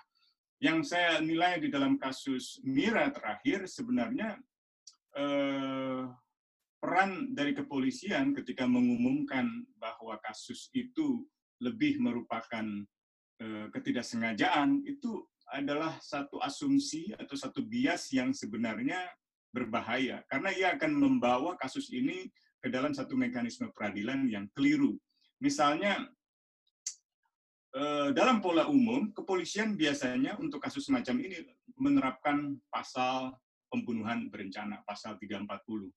[0.61, 4.37] yang saya nilai di dalam kasus Mira terakhir sebenarnya
[5.17, 6.03] eh,
[6.77, 11.25] peran dari kepolisian ketika mengumumkan bahwa kasus itu
[11.63, 12.65] lebih merupakan
[13.41, 18.99] eh, ketidaksengajaan itu adalah satu asumsi atau satu bias yang sebenarnya
[19.55, 22.27] berbahaya karena ia akan membawa kasus ini
[22.59, 24.99] ke dalam satu mekanisme peradilan yang keliru.
[25.39, 26.03] Misalnya
[27.77, 31.45] Eh, dalam pola umum, kepolisian biasanya untuk kasus semacam ini
[31.77, 33.37] menerapkan pasal
[33.69, 35.93] pembunuhan berencana, pasal 340.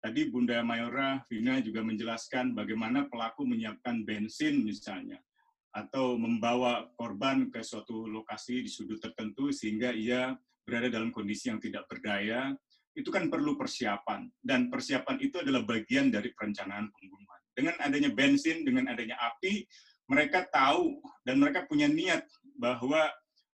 [0.00, 5.20] Tadi Bunda Mayora Vina juga menjelaskan bagaimana pelaku menyiapkan bensin misalnya,
[5.76, 10.34] atau membawa korban ke suatu lokasi di sudut tertentu sehingga ia
[10.64, 12.56] berada dalam kondisi yang tidak berdaya,
[12.96, 14.26] itu kan perlu persiapan.
[14.40, 17.40] Dan persiapan itu adalah bagian dari perencanaan pembunuhan.
[17.54, 19.68] Dengan adanya bensin, dengan adanya api,
[20.10, 22.26] mereka tahu dan mereka punya niat
[22.58, 23.06] bahwa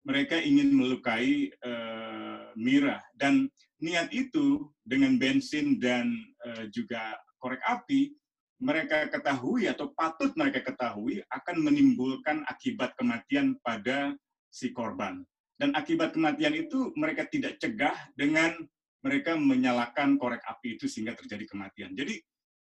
[0.03, 3.47] mereka ingin melukai uh, Mira dan
[3.81, 6.13] niat itu dengan bensin dan
[6.47, 8.13] uh, juga korek api
[8.61, 14.13] mereka ketahui atau patut mereka ketahui akan menimbulkan akibat kematian pada
[14.53, 15.25] si korban.
[15.57, 18.53] Dan akibat kematian itu mereka tidak cegah dengan
[19.01, 21.97] mereka menyalakan korek api itu sehingga terjadi kematian.
[21.97, 22.21] Jadi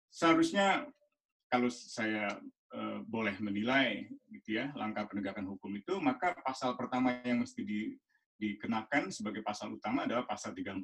[0.09, 0.89] seharusnya
[1.49, 2.41] kalau saya
[2.74, 7.93] Eh, boleh menilai gitu ya langkah penegakan hukum itu maka pasal pertama yang mesti di,
[8.44, 10.84] dikenakan sebagai pasal utama adalah pasal 340.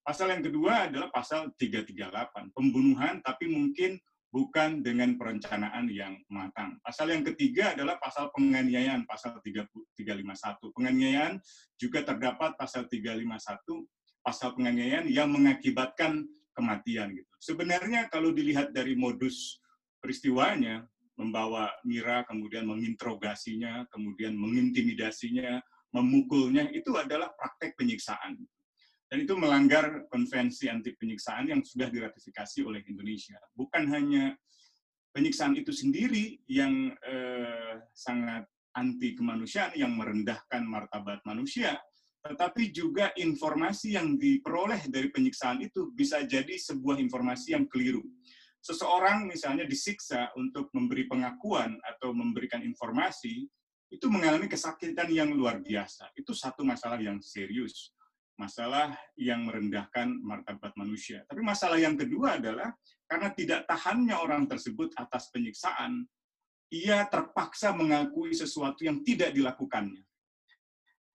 [0.00, 6.80] Pasal yang kedua adalah pasal 338, pembunuhan tapi mungkin bukan dengan perencanaan yang matang.
[6.80, 10.72] Pasal yang ketiga adalah pasal penganiayaan, pasal 351.
[10.72, 11.40] Penganiayaan
[11.76, 13.84] juga terdapat pasal 351,
[14.24, 16.24] pasal penganiayaan yang mengakibatkan
[16.56, 17.32] kematian gitu.
[17.40, 19.60] Sebenarnya kalau dilihat dari modus
[20.00, 20.84] peristiwanya,
[21.18, 25.58] membawa Mira, kemudian menginterogasinya, kemudian mengintimidasinya,
[25.94, 28.36] memukulnya, itu adalah praktek penyiksaan.
[29.08, 33.40] Dan itu melanggar konvensi anti penyiksaan yang sudah diratifikasi oleh Indonesia.
[33.56, 34.36] Bukan hanya
[35.16, 38.44] penyiksaan itu sendiri yang eh, sangat
[38.76, 41.80] anti kemanusiaan, yang merendahkan martabat manusia,
[42.20, 48.04] tetapi juga informasi yang diperoleh dari penyiksaan itu bisa jadi sebuah informasi yang keliru
[48.58, 53.46] seseorang misalnya disiksa untuk memberi pengakuan atau memberikan informasi,
[53.88, 56.12] itu mengalami kesakitan yang luar biasa.
[56.12, 57.96] Itu satu masalah yang serius,
[58.36, 61.24] masalah yang merendahkan martabat manusia.
[61.24, 62.70] Tapi masalah yang kedua adalah
[63.08, 66.04] karena tidak tahannya orang tersebut atas penyiksaan,
[66.68, 70.04] ia terpaksa mengakui sesuatu yang tidak dilakukannya.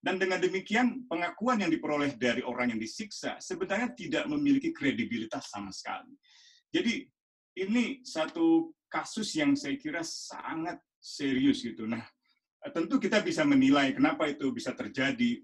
[0.04, 5.72] Dan dengan demikian, pengakuan yang diperoleh dari orang yang disiksa sebenarnya tidak memiliki kredibilitas sama
[5.72, 6.12] sekali.
[6.68, 7.08] Jadi
[7.64, 11.88] ini satu kasus yang saya kira sangat serius gitu.
[11.88, 12.04] Nah,
[12.72, 15.44] tentu kita bisa menilai kenapa itu bisa terjadi.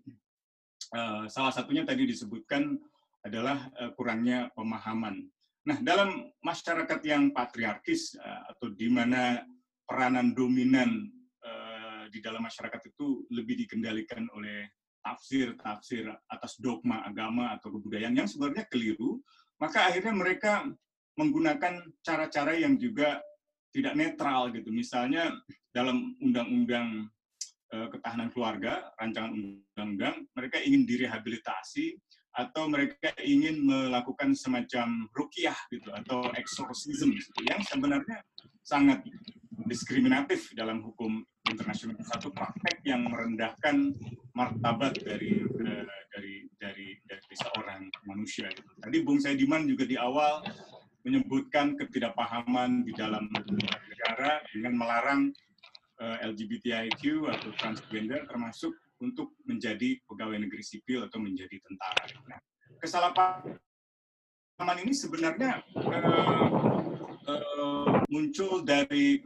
[0.90, 2.80] Eh, salah satunya tadi disebutkan
[3.26, 5.28] adalah eh, kurangnya pemahaman.
[5.68, 9.44] Nah, dalam masyarakat yang patriarkis uh, atau di mana
[9.86, 11.06] peranan dominan
[12.10, 14.66] di dalam masyarakat itu lebih dikendalikan oleh
[15.06, 19.22] tafsir-tafsir atas dogma agama atau kebudayaan yang sebenarnya keliru,
[19.62, 20.66] maka akhirnya mereka
[21.16, 23.20] menggunakan cara-cara yang juga
[23.70, 24.70] tidak netral gitu.
[24.74, 25.30] Misalnya
[25.70, 27.10] dalam undang-undang
[27.74, 31.98] uh, ketahanan keluarga, rancangan undang-undang, mereka ingin direhabilitasi
[32.30, 38.22] atau mereka ingin melakukan semacam rukiah gitu atau exorcism gitu, yang sebenarnya
[38.62, 39.02] sangat
[39.66, 43.94] diskriminatif dalam hukum internasional satu praktek yang merendahkan
[44.38, 48.72] martabat dari uh, dari dari dari seorang manusia gitu.
[48.78, 50.46] Tadi Bung Saidiman juga di awal
[51.10, 55.22] menyebutkan ketidakpahaman di dalam negara dengan melarang
[55.98, 62.06] eh, LGBTIQ atau transgender termasuk untuk menjadi pegawai negeri sipil atau menjadi tentara.
[62.28, 62.40] Nah,
[62.84, 69.24] kesalahpahaman ini sebenarnya uh, uh, muncul dari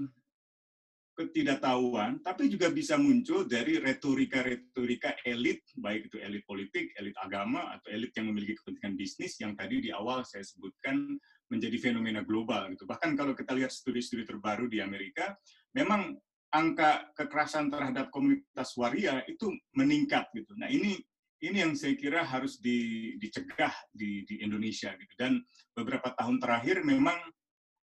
[1.14, 7.94] ketidaktahuan, tapi juga bisa muncul dari retorika-retorika elit, baik itu elit politik, elit agama, atau
[7.94, 11.14] elit yang memiliki kepentingan bisnis yang tadi di awal saya sebutkan
[11.54, 12.74] menjadi fenomena global.
[12.74, 12.90] Gitu.
[12.90, 15.38] Bahkan kalau kita lihat studi-studi terbaru di Amerika,
[15.78, 16.18] memang
[16.54, 20.54] angka kekerasan terhadap komunitas waria itu meningkat gitu.
[20.58, 20.98] Nah ini
[21.44, 25.14] ini yang saya kira harus di, dicegah di, di Indonesia gitu.
[25.20, 25.44] Dan
[25.76, 27.20] beberapa tahun terakhir memang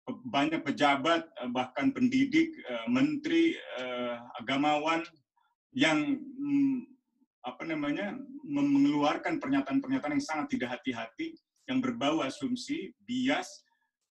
[0.06, 5.02] banyak pejabat bahkan pendidik, eh, menteri, eh, agamawan
[5.74, 6.78] yang mm,
[7.46, 13.66] apa namanya mengeluarkan pernyataan-pernyataan yang sangat tidak hati-hati yang berbau asumsi, bias,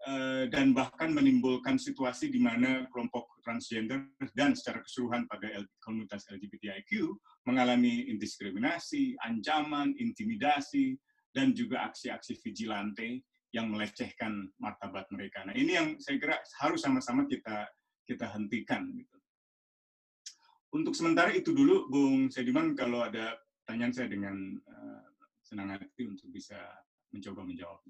[0.05, 4.05] Eh, dan bahkan menimbulkan situasi di mana kelompok transgender
[4.37, 7.09] dan secara keseluruhan pada komunitas LGBTIQ
[7.49, 10.93] mengalami indiskriminasi, ancaman, intimidasi,
[11.33, 15.41] dan juga aksi-aksi vigilante yang melecehkan martabat mereka.
[15.41, 17.65] Nah ini yang saya kira harus sama-sama kita
[18.05, 18.85] kita hentikan.
[18.93, 19.17] Gitu.
[20.69, 24.37] Untuk sementara itu dulu, Bung Sediman, kalau ada pertanyaan saya dengan
[24.69, 25.01] uh,
[25.41, 26.61] senang hati untuk bisa
[27.09, 27.81] 没交过，没交。